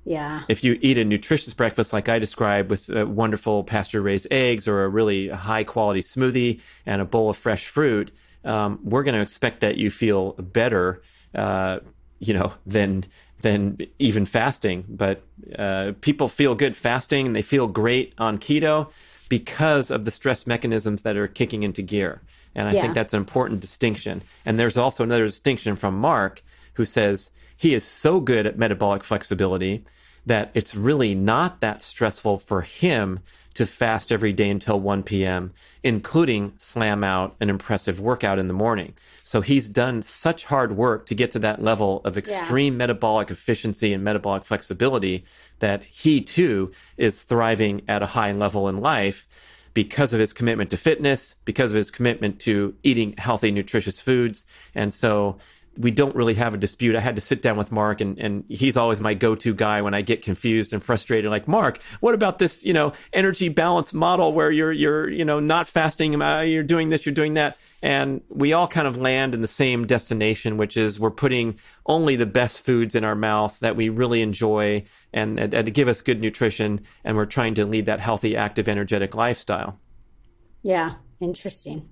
[0.05, 0.43] yeah.
[0.49, 4.67] If you eat a nutritious breakfast like I described with uh, wonderful pasture raised eggs
[4.67, 8.11] or a really high quality smoothie and a bowl of fresh fruit,
[8.45, 11.03] um, we're going to expect that you feel better,
[11.35, 11.81] uh,
[12.19, 13.05] you know, than
[13.43, 14.85] than even fasting.
[14.89, 15.23] But
[15.59, 18.91] uh, people feel good fasting and they feel great on keto
[19.29, 22.21] because of the stress mechanisms that are kicking into gear.
[22.55, 22.83] And I yeah.
[22.83, 24.23] think that's an important distinction.
[24.45, 26.43] And there's also another distinction from Mark,
[26.75, 29.85] who says he is so good at metabolic flexibility
[30.27, 33.21] that it's really not that stressful for him
[33.55, 38.55] to fast every day until 1 p.m., including slam out an impressive workout in the
[38.55, 38.95] morning.
[39.25, 42.79] So he's done such hard work to get to that level of extreme yeah.
[42.79, 45.25] metabolic efficiency and metabolic flexibility
[45.59, 49.27] that he too is thriving at a high level in life
[49.75, 54.45] because of his commitment to fitness, because of his commitment to eating healthy, nutritious foods.
[54.75, 55.39] And so
[55.79, 56.97] we don't really have a dispute.
[56.97, 59.95] I had to sit down with Mark and, and he's always my go-to guy when
[59.95, 61.31] I get confused and frustrated.
[61.31, 65.41] Like, Mark, what about this, you know, energy balance model where you're, you're, you know,
[65.41, 67.57] not fasting, uh, you're doing this, you're doing that.
[67.83, 72.17] And we all kind of land in the same destination, which is we're putting only
[72.17, 75.89] the best foods in our mouth that we really enjoy and, and, and to give
[75.89, 76.81] us good nutrition.
[77.05, 79.79] And we're trying to lead that healthy, active, energetic lifestyle.
[80.63, 80.95] Yeah.
[81.21, 81.89] Interesting.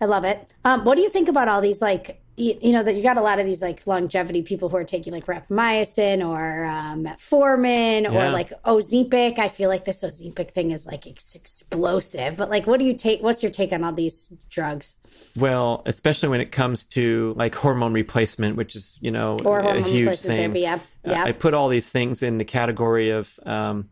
[0.00, 0.54] I love it.
[0.64, 3.16] Um, what do you think about all these like you, you, know that you got
[3.16, 8.02] a lot of these like longevity people who are taking like rapamycin or um, metformin
[8.02, 8.28] yeah.
[8.28, 9.38] or like Ozempic.
[9.38, 12.36] I feel like this Ozempic thing is like it's explosive.
[12.36, 13.22] But like, what do you take?
[13.22, 14.96] What's your take on all these drugs?
[15.38, 19.82] Well, especially when it comes to like hormone replacement, which is you know or a
[19.82, 20.36] huge thing.
[20.36, 21.24] Therapy, yeah, yeah.
[21.24, 23.90] I put all these things in the category of um,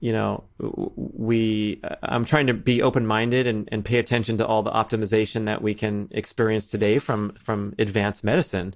[0.00, 4.62] you know, we, I'm trying to be open minded and, and pay attention to all
[4.62, 8.74] the optimization that we can experience today from, from advanced medicine.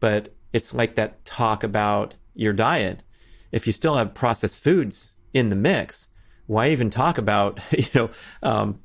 [0.00, 3.02] But it's like that talk about your diet.
[3.50, 6.08] If you still have processed foods in the mix,
[6.46, 8.10] why even talk about, you know,
[8.42, 8.80] um,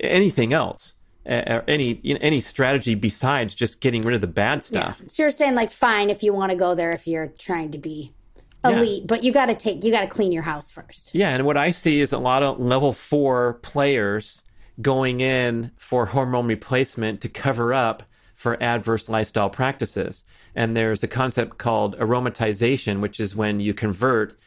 [0.00, 0.94] anything else?
[1.28, 5.00] uh, any you know, any strategy besides just getting rid of the bad stuff.
[5.02, 5.08] Yeah.
[5.08, 7.78] So you're saying like fine if you want to go there if you're trying to
[7.78, 8.12] be
[8.64, 9.06] elite, yeah.
[9.06, 11.14] but you got to take you got to clean your house first.
[11.14, 14.42] Yeah, and what I see is a lot of level 4 players
[14.80, 18.02] going in for hormone replacement to cover up
[18.34, 20.22] for adverse lifestyle practices.
[20.54, 24.38] And there's a concept called aromatization, which is when you convert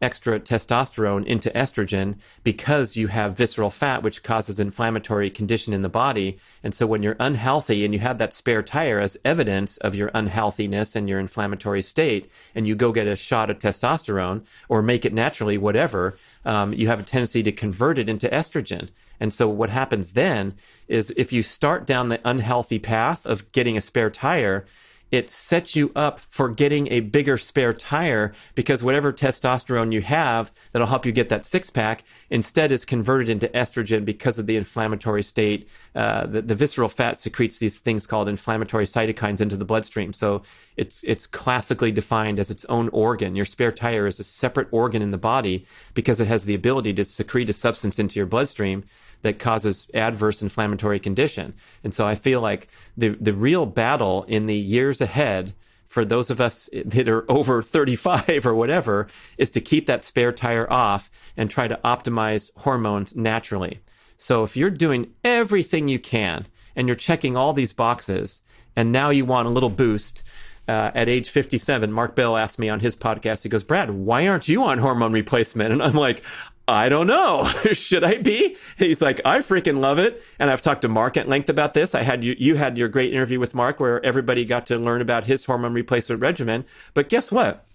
[0.00, 5.88] extra testosterone into estrogen because you have visceral fat, which causes inflammatory condition in the
[5.88, 6.38] body.
[6.62, 10.10] And so when you're unhealthy and you have that spare tire as evidence of your
[10.14, 15.04] unhealthiness and your inflammatory state, and you go get a shot of testosterone or make
[15.04, 18.88] it naturally, whatever, um, you have a tendency to convert it into estrogen.
[19.20, 20.54] And so what happens then
[20.88, 24.64] is if you start down the unhealthy path of getting a spare tire,
[25.10, 30.52] it sets you up for getting a bigger spare tire because whatever testosterone you have
[30.72, 34.56] that'll help you get that six pack instead is converted into estrogen because of the
[34.56, 35.68] inflammatory state.
[35.94, 40.12] Uh, the, the, visceral fat secretes these things called inflammatory cytokines into the bloodstream.
[40.12, 40.42] So
[40.76, 43.34] it's, it's classically defined as its own organ.
[43.34, 46.92] Your spare tire is a separate organ in the body because it has the ability
[46.94, 48.84] to secrete a substance into your bloodstream
[49.22, 51.54] that causes adverse inflammatory condition.
[51.84, 55.52] And so I feel like the, the real battle in the years ahead
[55.86, 60.32] for those of us that are over 35 or whatever is to keep that spare
[60.32, 63.80] tire off and try to optimize hormones naturally.
[64.16, 66.46] So if you're doing everything you can
[66.76, 68.40] and you're checking all these boxes
[68.76, 70.22] and now you want a little boost,
[70.68, 74.28] uh, at age 57, Mark Bell asked me on his podcast, he goes, Brad, why
[74.28, 75.72] aren't you on hormone replacement?
[75.72, 76.22] And I'm like,
[76.70, 77.44] I don't know.
[77.72, 78.56] Should I be?
[78.78, 80.22] He's like, I freaking love it.
[80.38, 81.96] And I've talked to Mark at length about this.
[81.96, 85.00] I had you, you had your great interview with Mark where everybody got to learn
[85.00, 86.64] about his hormone replacement regimen.
[86.94, 87.66] But guess what?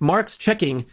[0.00, 0.86] Mark's checking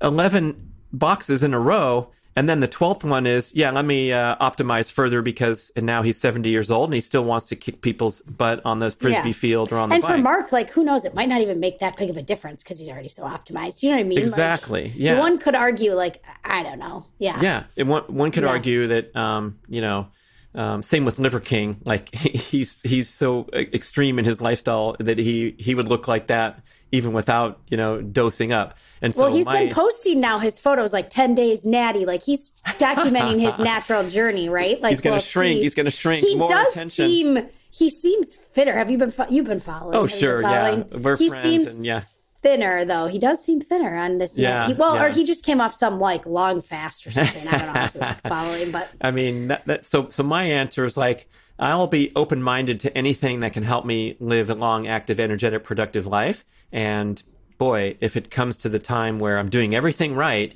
[0.00, 4.36] 11 boxes in a row and then the 12th one is, yeah, let me uh,
[4.36, 7.82] optimize further because and now he's 70 years old and he still wants to kick
[7.82, 9.34] people's butt on the frisbee yeah.
[9.34, 10.16] field or on the And bike.
[10.16, 11.04] for Mark, like, who knows?
[11.04, 13.82] It might not even make that big of a difference because he's already so optimized.
[13.82, 14.18] You know what I mean?
[14.18, 14.84] Exactly.
[14.84, 15.18] Like, yeah.
[15.18, 17.06] One could argue, like, I don't know.
[17.18, 17.38] Yeah.
[17.40, 17.64] Yeah.
[17.76, 18.50] And one, one could yeah.
[18.50, 20.08] argue that, um, you know,
[20.54, 21.80] um, same with Liver King.
[21.84, 26.62] Like he's he's so extreme in his lifestyle that he he would look like that
[26.90, 28.76] even without you know dosing up.
[29.00, 32.22] And so well, he's my, been posting now his photos like ten days natty, like
[32.22, 34.80] he's documenting his natural journey, right?
[34.80, 35.56] Like he's gonna we'll shrink.
[35.56, 35.62] See.
[35.62, 36.24] He's gonna shrink.
[36.24, 37.06] He more does attention.
[37.06, 37.48] seem.
[37.74, 38.74] He seems fitter.
[38.74, 39.10] Have you been?
[39.10, 39.96] Fo- you've been following?
[39.96, 40.82] Oh, sure, yeah.
[40.92, 42.02] We're he friends, seems and yeah
[42.42, 43.06] thinner though.
[43.06, 44.38] He does seem thinner on this.
[44.38, 45.06] Yeah, he, well, yeah.
[45.06, 47.48] or he just came off some like long fast or something.
[47.48, 47.80] I don't know.
[47.80, 51.28] I was just following, but I mean, that, that, so so my answer is like
[51.58, 55.62] I'll be open minded to anything that can help me live a long, active, energetic,
[55.64, 56.44] productive life.
[56.72, 57.22] And
[57.58, 60.52] boy, if it comes to the time where I'm doing everything right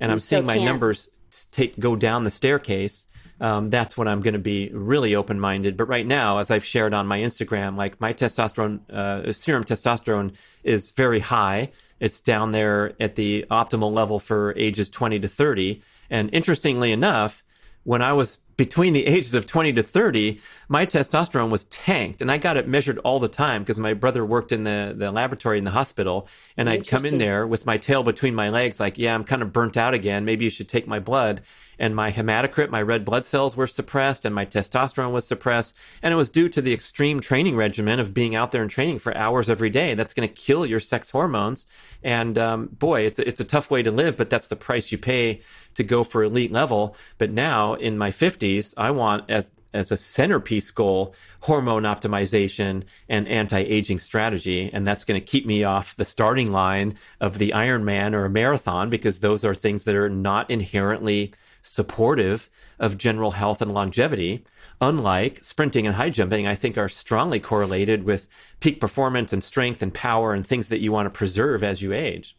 [0.00, 0.66] and You I'm seeing my can't.
[0.66, 1.08] numbers
[1.50, 3.06] take go down the staircase,
[3.40, 5.76] um, that's when I'm going to be really open minded.
[5.76, 10.34] But right now, as I've shared on my Instagram, like my testosterone, uh, serum testosterone
[10.62, 11.70] is very high.
[12.00, 15.82] It's down there at the optimal level for ages 20 to 30.
[16.10, 17.42] And interestingly enough,
[17.84, 20.38] when I was between the ages of 20 to 30,
[20.68, 22.20] my testosterone was tanked.
[22.20, 25.10] And I got it measured all the time because my brother worked in the, the
[25.10, 26.28] laboratory in the hospital.
[26.58, 29.40] And I'd come in there with my tail between my legs, like, yeah, I'm kind
[29.40, 30.26] of burnt out again.
[30.26, 31.40] Maybe you should take my blood.
[31.80, 35.74] And my hematocrit, my red blood cells were suppressed and my testosterone was suppressed.
[36.02, 38.98] And it was due to the extreme training regimen of being out there and training
[38.98, 39.94] for hours every day.
[39.94, 41.66] That's going to kill your sex hormones.
[42.04, 44.98] And um, boy, it's, it's a tough way to live, but that's the price you
[44.98, 45.40] pay
[45.74, 46.94] to go for elite level.
[47.16, 53.28] But now in my 50s, I want as as a centerpiece goal hormone optimization and
[53.28, 58.12] anti-aging strategy and that's going to keep me off the starting line of the Ironman
[58.12, 62.48] or a marathon because those are things that are not inherently supportive
[62.78, 64.44] of general health and longevity
[64.80, 68.28] unlike sprinting and high jumping I think are strongly correlated with
[68.60, 71.92] peak performance and strength and power and things that you want to preserve as you
[71.92, 72.36] age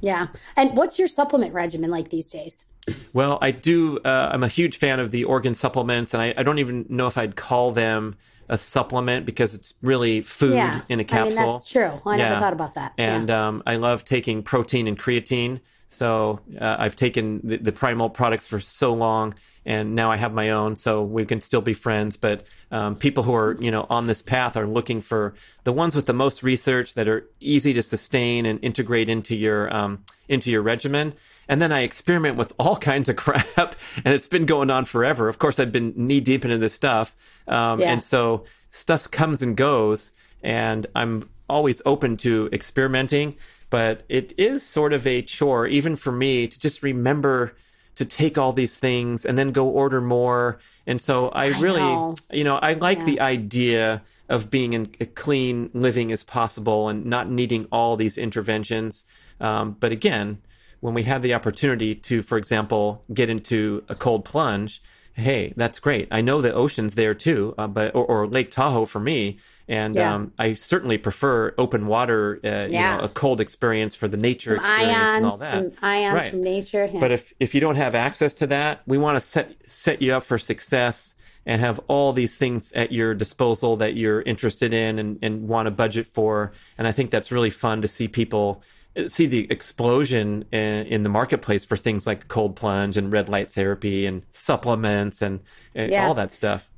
[0.00, 0.28] yeah.
[0.56, 2.66] And what's your supplement regimen like these days?
[3.12, 3.98] Well, I do.
[3.98, 7.06] Uh, I'm a huge fan of the organ supplements, and I, I, don't even know
[7.06, 8.16] if I'd call them
[8.48, 10.80] a supplement because it's really food yeah.
[10.88, 11.38] in a capsule.
[11.38, 12.00] I mean, that's true.
[12.06, 12.28] I yeah.
[12.30, 12.94] never thought about that.
[12.96, 13.48] And yeah.
[13.48, 15.60] um, I love taking protein and creatine.
[15.90, 19.34] So uh, I've taken the, the, Primal products for so long,
[19.64, 20.76] and now I have my own.
[20.76, 22.18] So we can still be friends.
[22.18, 25.34] But um, people who are you know on this path are looking for
[25.64, 29.74] the ones with the most research that are easy to sustain and integrate into your
[29.74, 31.14] um, into your regimen.
[31.48, 33.74] And then I experiment with all kinds of crap,
[34.04, 35.28] and it's been going on forever.
[35.30, 37.16] Of course, I've been knee deep into this stuff,
[37.48, 37.92] um, Yeah.
[37.92, 40.12] and so stuff comes and goes,
[40.42, 43.36] and I'm always open to experimenting.
[43.70, 47.54] But it is sort of a chore, even for me, to just remember
[47.96, 50.58] to take all these things and then go order more.
[50.86, 52.14] And so I, I really, know.
[52.32, 53.04] you know, I like Yeah.
[53.06, 58.16] the idea of being in a clean living as possible and not needing all these
[58.16, 59.04] interventions.
[59.40, 60.38] Um, but again,
[60.80, 64.80] when we have the opportunity to, for example, get into a cold plunge,
[65.18, 66.08] hey, that's great.
[66.10, 69.38] I know the ocean's there too, uh, but or, or Lake Tahoe for me,
[69.68, 70.14] and Yeah.
[70.14, 72.40] um, I certainly prefer open water.
[72.44, 75.52] Uh, you know, a cold experience for the nature Some experience and all that.
[75.52, 76.26] some ions Right.
[76.30, 76.88] from nature.
[76.92, 77.00] Yeah.
[77.00, 80.14] But if if you don't have access to that, we want to set set you
[80.14, 81.14] up for success
[81.46, 85.66] and have all these things at your disposal that you're interested in and, and want
[85.66, 86.52] to budget for.
[86.76, 88.62] And I think that's really fun to see people
[89.06, 93.50] see the explosion in, in the marketplace for things like cold plunge and red light
[93.50, 95.40] therapy and supplements and,
[95.74, 96.06] and Yeah.
[96.06, 96.68] all that stuff.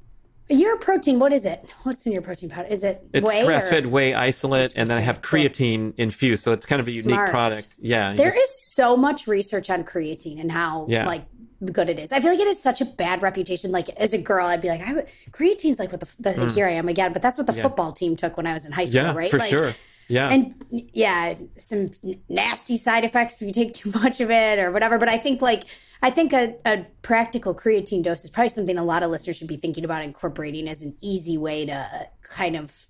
[0.49, 1.73] your protein, what is it?
[1.85, 2.69] What's in your protein powder?
[2.69, 3.45] Is it It's whey?
[3.47, 6.91] grass fed whey isolate, and then I have creatine infused, so it's kind of a
[6.91, 7.31] unique Smart.
[7.31, 7.69] product.
[7.81, 11.07] Yeah, There just- is so much research on creatine and how Yeah.
[11.07, 11.25] like
[11.73, 12.11] good it is.
[12.11, 13.71] I feel like it has such a bad reputation.
[13.71, 16.67] Like as a girl, I'd be like, I would, creatine's like what the, the here
[16.67, 18.87] I am again, but that's what the football team took when I was in high
[18.87, 19.05] school, Mm.
[19.05, 19.31] yeah, right?
[19.31, 19.73] for like, sure.
[20.11, 21.87] Yeah, And yeah, some
[22.29, 24.99] nasty side effects if you take too much of it or whatever.
[24.99, 25.65] But I think like
[26.03, 29.49] I think a, a practical creatine dose is probably something a lot of listeners should
[29.49, 31.87] be thinking about incorporating as an easy way to
[32.23, 32.87] kind of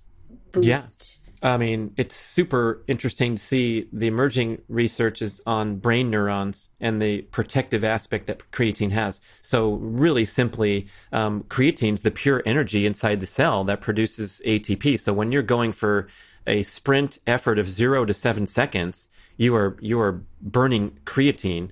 [0.52, 1.18] boost.
[1.22, 1.30] Yeah.
[1.42, 7.00] I mean, it's super interesting to see the emerging research is on brain neurons and
[7.00, 9.22] the protective aspect that creatine has.
[9.40, 14.98] So, really simply, um, creatine's the pure energy inside the cell that produces ATP.
[14.98, 16.08] So, when you're going for
[16.46, 21.70] a sprint effort of zero to seven seconds, you are you are burning creatine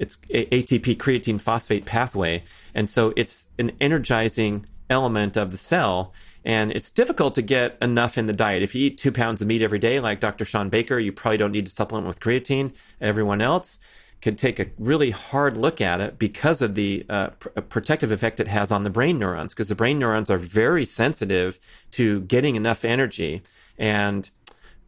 [0.00, 2.42] it's ATP creatine phosphate pathway.
[2.74, 6.14] And so it's an energizing element of the cell.
[6.42, 8.62] And it's difficult to get enough in the diet.
[8.62, 10.46] If you eat two pounds of meat every day, like Dr.
[10.46, 12.72] Shawn Baker, you probably don't need to supplement with creatine.
[12.98, 13.78] Everyone else
[14.22, 18.40] could take a really hard look at it because of the uh, pr- protective effect
[18.40, 21.58] it has on the brain neurons, because the brain neurons are very sensitive
[21.90, 23.42] to getting enough energy.
[23.80, 24.30] And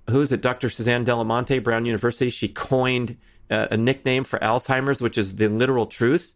[0.09, 0.43] who is it?
[0.43, 0.69] Dr.
[0.69, 2.31] Suzanne de la Monte, Brown University.
[2.31, 3.17] She coined
[3.51, 6.35] uh, a nickname for Alzheimer's, which is the literal truth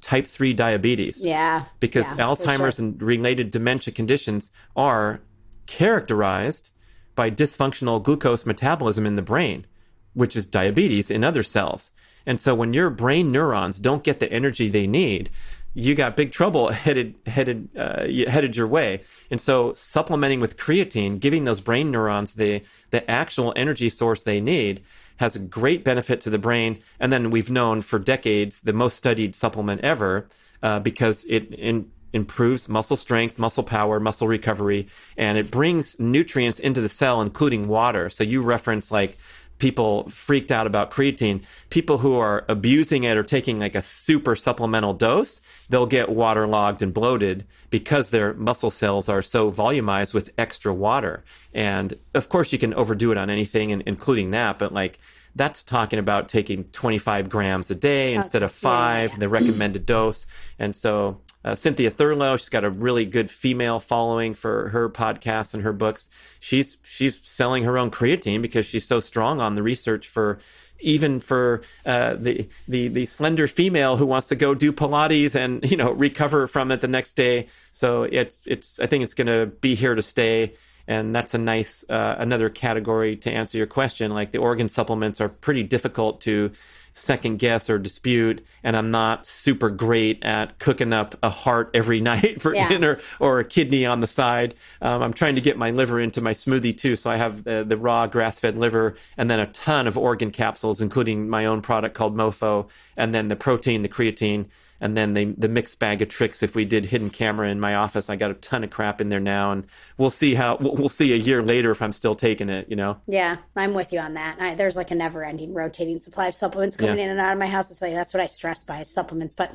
[0.00, 1.24] type 3 diabetes.
[1.24, 1.64] Yeah.
[1.78, 2.86] Because yeah, Alzheimer's sure.
[2.86, 5.20] and related dementia conditions are
[5.66, 6.72] characterized
[7.14, 9.66] by dysfunctional glucose metabolism in the brain,
[10.14, 11.90] which is diabetes in other cells.
[12.24, 15.28] And so when your brain neurons don't get the energy they need,
[15.74, 19.00] you got big trouble headed headed uh, headed your way.
[19.30, 24.40] And so supplementing with creatine, giving those brain neurons the the actual energy source they
[24.40, 24.82] need,
[25.16, 26.78] has a great benefit to the brain.
[26.98, 30.26] And then we've known for decades the most studied supplement ever
[30.62, 36.58] uh, because it in, improves muscle strength, muscle power, muscle recovery, and it brings nutrients
[36.58, 38.10] into the cell, including water.
[38.10, 39.16] So you reference like
[39.60, 41.44] people freaked out about creatine.
[41.68, 46.82] People who are abusing it or taking like a super supplemental dose, they'll get waterlogged
[46.82, 51.22] and bloated because their muscle cells are so volumized with extra water.
[51.54, 54.98] And of course, you can overdo it on anything, and including that, but like
[55.36, 58.58] that's talking about taking 25 grams a day instead of Okay.
[58.66, 60.26] Yeah, yeah, five, the recommended dose.
[60.58, 65.54] And so uh, Cynthia Thurlow, she's got a really good female following for her podcasts
[65.54, 66.10] and her books.
[66.38, 70.38] She's she's selling her own creatine because she's so strong on the research for
[70.80, 75.68] even for uh, the the the slender female who wants to go do Pilates and
[75.70, 77.46] you know recover from it the next day.
[77.70, 80.54] So it's it's I think it's going to be here to stay.
[80.86, 84.12] And that's a nice uh, another category to answer your question.
[84.12, 86.50] Like the organ supplements are pretty difficult to
[86.92, 92.00] second guess or dispute and i'm not super great at cooking up a heart every
[92.10, 92.68] night for Yeah.
[92.68, 94.54] dinner or a kidney on the side.
[94.82, 96.96] Um, i'm trying to get my liver into my smoothie too.
[96.96, 100.80] So i have the, the raw grass-fed liver and then a ton of organ capsules
[100.80, 104.46] including my own product called mofo and then the protein the creatine
[104.80, 107.74] and then the, the mixed bag of tricks if we did hidden camera in my
[107.74, 109.66] office i got a ton of crap in there now and
[109.98, 112.76] we'll see how we'll, we'll see a year later if i'm still taking it you
[112.76, 114.40] know Yeah, I'm with you on that.
[114.40, 117.04] I, there's like a never-ending rotating supply of supplements coming Yeah.
[117.04, 117.76] in and out of my house.
[117.76, 119.34] So that's what I stress by supplements.
[119.34, 119.48] But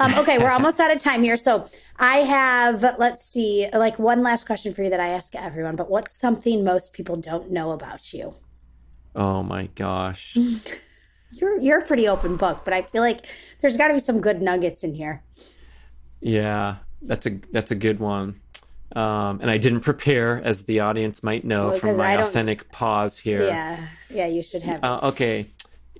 [0.00, 1.36] um, okay, we're almost out of time here.
[1.36, 1.66] So
[1.98, 5.76] I have, let's see, like one last question for you that I ask everyone.
[5.76, 8.32] But what's something most people don't know about you?
[9.14, 10.36] oh my gosh
[11.40, 13.26] You're you're a pretty open book, but I feel like
[13.60, 15.22] there's got to be some good nuggets in here.
[16.20, 18.40] Yeah, that's a that's a good one.
[18.94, 23.18] Um, and I didn't prepare, as the audience might know Well, from my authentic pause
[23.18, 23.42] here.
[23.44, 24.82] Yeah, yeah, you should have.
[24.82, 25.46] Uh, okay,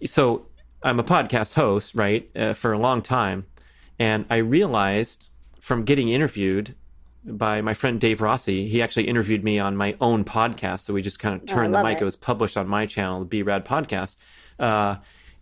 [0.06, 0.46] so
[0.82, 3.44] I'm a podcast host, right, uh, for a long time,
[3.98, 5.30] and I realized
[5.60, 6.74] from getting interviewed
[7.24, 10.80] by my friend Dave Rossi, he actually interviewed me on my own podcast.
[10.80, 11.98] So we just kind of turned the Oh, love mic.
[11.98, 12.02] it.
[12.02, 14.16] It was published on my channel, the B Rad Podcast,
[14.60, 14.96] uh,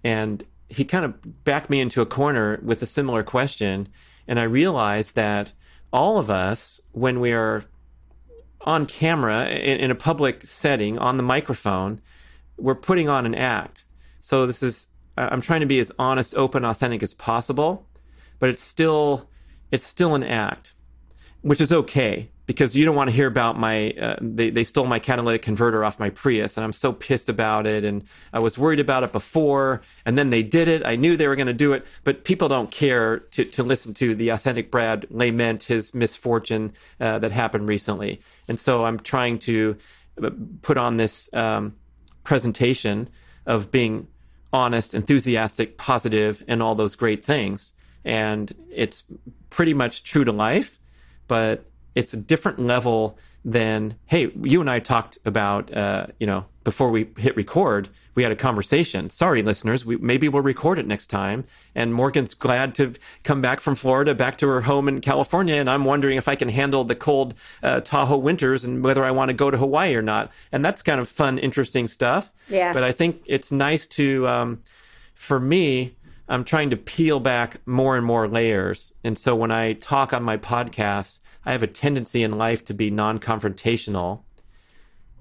[0.05, 3.89] and he kind of backed me into a corner with a similar question.
[4.29, 5.53] And I realized that
[5.93, 7.65] all of us, when we are
[8.61, 12.01] on camera in, in a public setting on the microphone,
[12.57, 13.85] we're putting on an act.
[14.21, 17.89] So this is, I'm trying to be as honest, open, authentic as possible,
[18.39, 19.29] but it's still,
[19.71, 20.75] it's still an act,
[21.43, 24.87] which is okay because you don't want to hear about my uh, they, they stole
[24.87, 28.59] my catalytic converter off my prius and i'm so pissed about it and i was
[28.59, 30.85] worried about it before and then they did it.
[30.85, 33.95] I knew they were going to do it but people don't care to, to listen
[33.95, 38.21] to the authentic brad lament his misfortune uh, that happened recently.
[38.49, 39.77] And so i'm trying to
[40.23, 40.31] uh,
[40.63, 41.77] put on this um,
[42.23, 43.09] presentation
[43.47, 44.09] of being
[44.53, 47.73] honest enthusiastic positive and all those great things.
[48.05, 49.03] And it's
[49.51, 50.79] pretty much true to life
[51.29, 51.65] but
[51.95, 56.91] it's a different level than hey you and i talked about uh, you know before
[56.91, 59.11] we hit record we had a conversation.
[59.11, 61.45] Sorry listeners we, maybe we'll record it next time.
[61.75, 65.57] And morgan's glad to come back from florida back to her home in california.
[65.57, 69.11] And i'm wondering if i can handle the cold uh, tahoe winters and whether i
[69.11, 70.33] want to go to hawaii or not.
[70.53, 72.33] And that's kind of fun interesting stuff.
[72.49, 72.73] Yeah.
[72.73, 74.63] But i think it's nice to um,
[75.15, 75.95] for me
[76.29, 78.93] i'm trying to peel back more and more layers.
[79.03, 82.75] And so when i talk on my podcasts I have a tendency in life to
[82.75, 84.23] be non confrontational.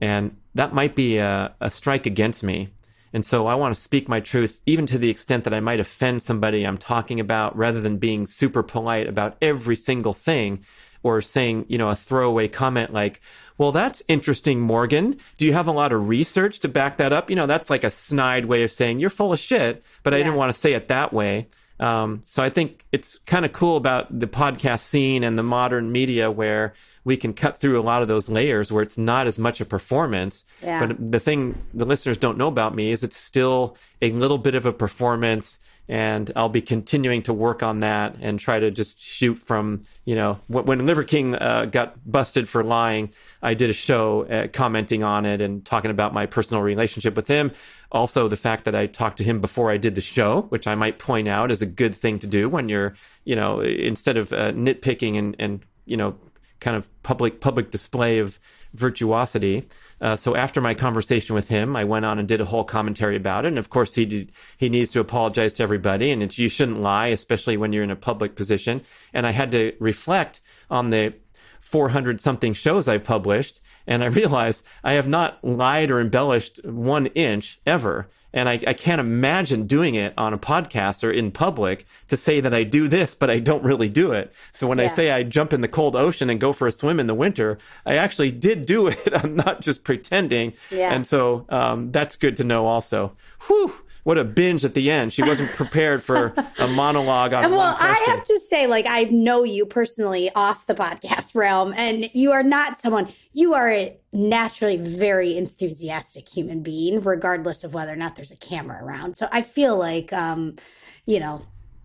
[0.01, 2.69] And that might be a, a, strike against me.
[3.13, 5.80] And so I want to speak my truth, even to the extent that I might
[5.80, 10.63] offend somebody I'm talking about, rather than being super polite about every single thing
[11.03, 13.21] or saying, you know, a throwaway comment like,
[13.57, 15.17] well, that's interesting, Morgan.
[15.38, 17.30] Do you have a lot of research to back that up?
[17.30, 20.19] You know, that's like a snide way of saying you're full of shit, but yeah.
[20.19, 21.49] I didn't want to say it that way.
[21.80, 25.91] Um, so I think it's kind of cool about the podcast scene and the modern
[25.91, 29.39] media where we can cut through a lot of those layers where it's not as
[29.39, 30.45] much a performance.
[30.61, 30.86] Yeah.
[30.86, 34.55] But the thing the listeners don't know about me is it's still a little bit
[34.55, 35.57] of a performance
[35.89, 40.15] and I'll be continuing to work on that and try to just shoot from you
[40.15, 43.11] know when, Liver King uh, got busted for lying,
[43.41, 47.27] I did a show uh, commenting on it and talking about my personal relationship with
[47.27, 47.51] him.
[47.91, 50.75] Also, the fact that I talked to him before I did the show, which I
[50.75, 54.31] might point out is a good thing to do when you're you know instead of
[54.34, 56.15] uh, nitpicking and and you know
[56.59, 58.39] kind of public public display of
[58.73, 59.67] virtuosity.
[60.02, 63.16] Uh, so after my conversation with him, I went on and did a whole commentary
[63.16, 63.50] about it.
[63.50, 66.82] And of course, he did, he needs to apologize to everybody, and it, you shouldn't
[66.82, 68.82] lie, especially when you're in a public position.
[69.14, 71.14] And I had to reflect on the
[71.62, 77.08] 400 something shows I published, and I realized I have not lied or embellished one
[77.08, 78.10] inch ever.
[78.34, 82.39] And I, I, can't imagine doing it on a podcast or in public to say
[82.39, 84.34] that I do this, but I don't really do it.
[84.49, 84.86] So when yeah.
[84.86, 87.13] I say I jump in the cold ocean and go for a swim in the
[87.13, 89.09] winter, I actually did do it.
[89.13, 90.53] I'm not just pretending.
[90.71, 90.93] Yeah.
[90.93, 93.15] And so um, that's good to know also.
[93.47, 93.73] Whew
[94.04, 95.14] what a binge at the end.
[95.14, 97.49] She wasn't prepared for a monologue on.
[97.51, 102.10] well, I have to say, like I know you personally off the podcast realm, and
[102.14, 103.08] you are not someone.
[103.34, 108.38] You are a naturally very enthusiastic human being, regardless of whether or not there's a
[108.38, 109.18] camera around.
[109.18, 110.58] So I feel like, um,
[111.06, 111.41] you know,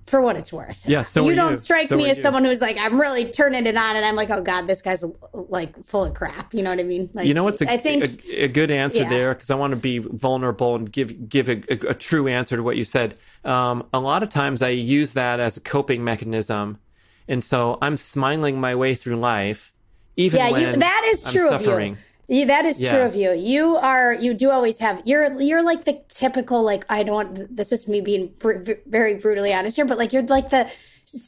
[0.09, 0.89] for what it's worth.
[0.89, 1.57] Yeah, so you don't you.
[1.57, 2.23] strike so me as you.
[2.23, 5.05] someone who's like, I'm really turning it on, and I'm like, oh god, this guy's
[5.33, 6.55] like full of crap.
[6.55, 7.11] You know what I mean?
[7.13, 9.09] Like, you know what's a, I think a, a good answer yeah.
[9.09, 12.57] there because I want to be vulnerable and give give a, a, a true answer
[12.57, 13.17] to what you said.
[13.45, 16.79] Um, a lot of times I use that as a coping mechanism,
[17.29, 19.73] and so I'm smiling my way through life,
[20.17, 21.93] even yeah, when you, that is I'm true suffering.
[21.95, 22.05] Of you.
[22.29, 22.93] Yeah, that is Yeah.
[22.93, 23.33] true of you.
[23.33, 27.73] You are you do always have you're you're like the typical like I don't this
[27.73, 30.71] is me being br- very brutally honest here, but like you're like the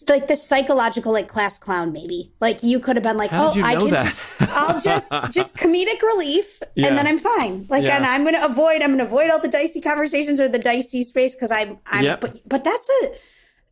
[0.08, 2.32] like the psychological like class clown maybe.
[2.38, 4.04] Like you could have been like, How oh, I can that?
[4.04, 6.88] just I'll just just comedic relief Yeah.
[6.88, 7.64] and then I'm fine.
[7.70, 7.96] Like Yeah.
[7.96, 10.58] and I'm going to avoid I'm going to avoid all the dicey conversations or the
[10.58, 12.20] dicey space cuz I'm I'm Yep.
[12.20, 13.08] but but that's a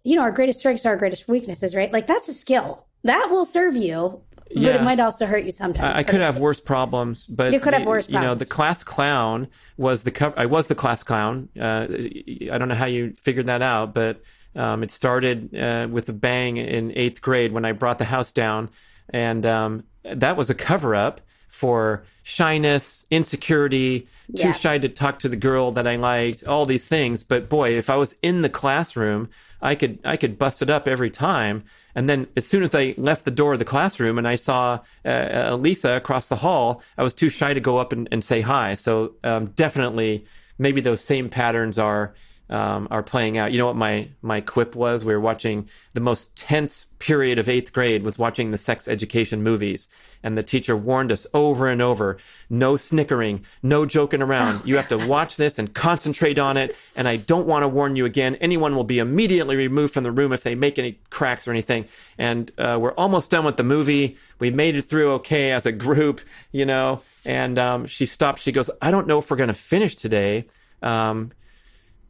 [0.04, 1.92] you know, our greatest strengths are our greatest weaknesses, right?
[1.92, 2.86] Like that's a skill.
[3.04, 4.22] That will serve you,
[4.54, 4.76] but Yeah.
[4.76, 5.96] it might also hurt you sometimes.
[5.96, 8.82] I, I could have worse problems, but You could have worse You know, the class
[8.84, 10.34] clown was the cover.
[10.36, 11.48] I was the class clown.
[11.58, 14.22] Uh, I don't know how you figured that out, but
[14.56, 18.32] um, it started uh, with a bang in eighth grade when I brought the house
[18.32, 18.70] down,
[19.10, 24.00] and um, that was a cover up for shyness, insecurity,
[24.36, 24.52] too Yeah.
[24.52, 27.24] shy to talk to the girl that I liked, all these things.
[27.24, 29.28] But boy, if I was in the classroom,
[29.60, 31.64] I could I could bust it up every time.
[31.94, 34.78] And then as soon as I left the door of the classroom and I saw
[35.04, 38.22] uh, uh, Lisa across the hall, I was too shy to go up and, and
[38.22, 38.74] say hi.
[38.74, 40.24] So um, definitely,
[40.58, 42.14] maybe those same patterns are
[42.50, 43.52] um, are playing out.
[43.52, 45.04] You know what my my quip was?
[45.04, 49.42] We were watching the most tense period of eighth grade was watching the sex education
[49.42, 49.88] movies,
[50.22, 52.16] and the teacher warned us over and over:
[52.48, 54.66] no snickering, no joking around.
[54.66, 56.74] You have to watch this and concentrate on it.
[56.96, 58.36] And I don't want to warn you again.
[58.36, 61.86] Anyone will be immediately removed from the room if they make any cracks or anything.
[62.16, 64.16] And uh, we're almost done with the movie.
[64.38, 66.20] We made it through okay as a group,
[66.52, 67.02] you know.
[67.24, 68.40] And um, she stopped.
[68.40, 70.46] She goes, "I don't know if we're going to finish today."
[70.82, 71.32] Um,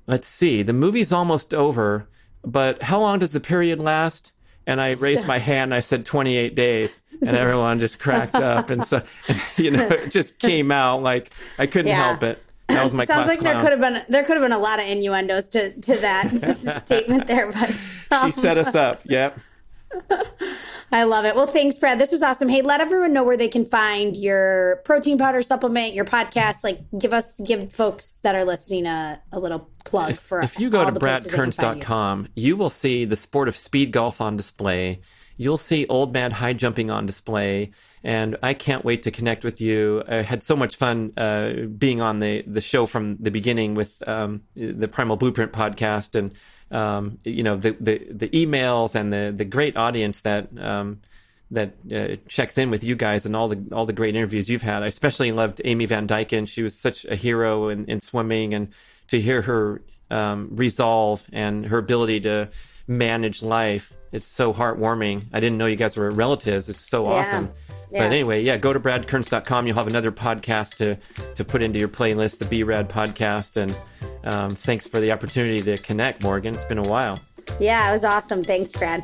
[0.08, 2.08] let's see, the movie's almost over,
[2.42, 4.32] but how long does the period last?
[4.66, 8.68] And I raised my hand and I said 28 days and everyone just cracked up.
[8.68, 9.02] And so,
[9.56, 12.04] you know, it just came out like I couldn't yeah.
[12.04, 12.42] help it.
[12.68, 13.54] That was my Sounds like clown.
[13.54, 16.28] there could have been there could have been a lot of innuendos to to that
[16.84, 17.80] statement there, but
[18.10, 19.00] um, she set us up.
[19.04, 19.38] Yep.
[20.90, 21.34] I love it.
[21.34, 21.98] Well, thanks, Brad.
[21.98, 22.48] This was awesome.
[22.48, 26.64] Hey, let everyone know where they can find your protein powder supplement, your podcast.
[26.64, 30.58] Like, give us, give folks that are listening a, a little plug if, for If
[30.58, 32.48] you go to bradkearns.com, you.
[32.48, 35.00] you will see the sport of speed golf on display.
[35.36, 37.70] You'll see old man high jumping on display.
[38.02, 40.02] And I can't wait to connect with you.
[40.08, 44.02] I had so much fun uh, being on the, the show from the beginning with
[44.08, 46.32] um, the Primal Blueprint podcast and
[46.70, 51.00] um, you know the, the the emails and the the great audience that um,
[51.50, 54.62] that uh, checks in with you guys and all the all the great interviews you've
[54.62, 54.82] had.
[54.82, 56.46] I especially loved Amy Van Dyken.
[56.46, 58.68] She was such a hero in, in swimming, and
[59.08, 62.48] to hear her um, resolve and her ability to
[62.86, 65.26] manage life, it's so heartwarming.
[65.32, 66.68] I didn't know you guys were relatives.
[66.68, 67.10] It's so yeah.
[67.10, 67.50] awesome.
[67.90, 68.00] Yeah.
[68.00, 69.66] But anyway, yeah, go to bradkearns.com.
[69.66, 70.96] You'll have another podcast to,
[71.34, 73.56] to put into your playlist, the B Rad podcast.
[73.56, 73.76] And
[74.24, 76.54] um, thanks for the opportunity to connect, Morgan.
[76.54, 77.18] It's been a while.
[77.60, 78.44] Yeah, it was awesome.
[78.44, 79.02] Thanks, Brad.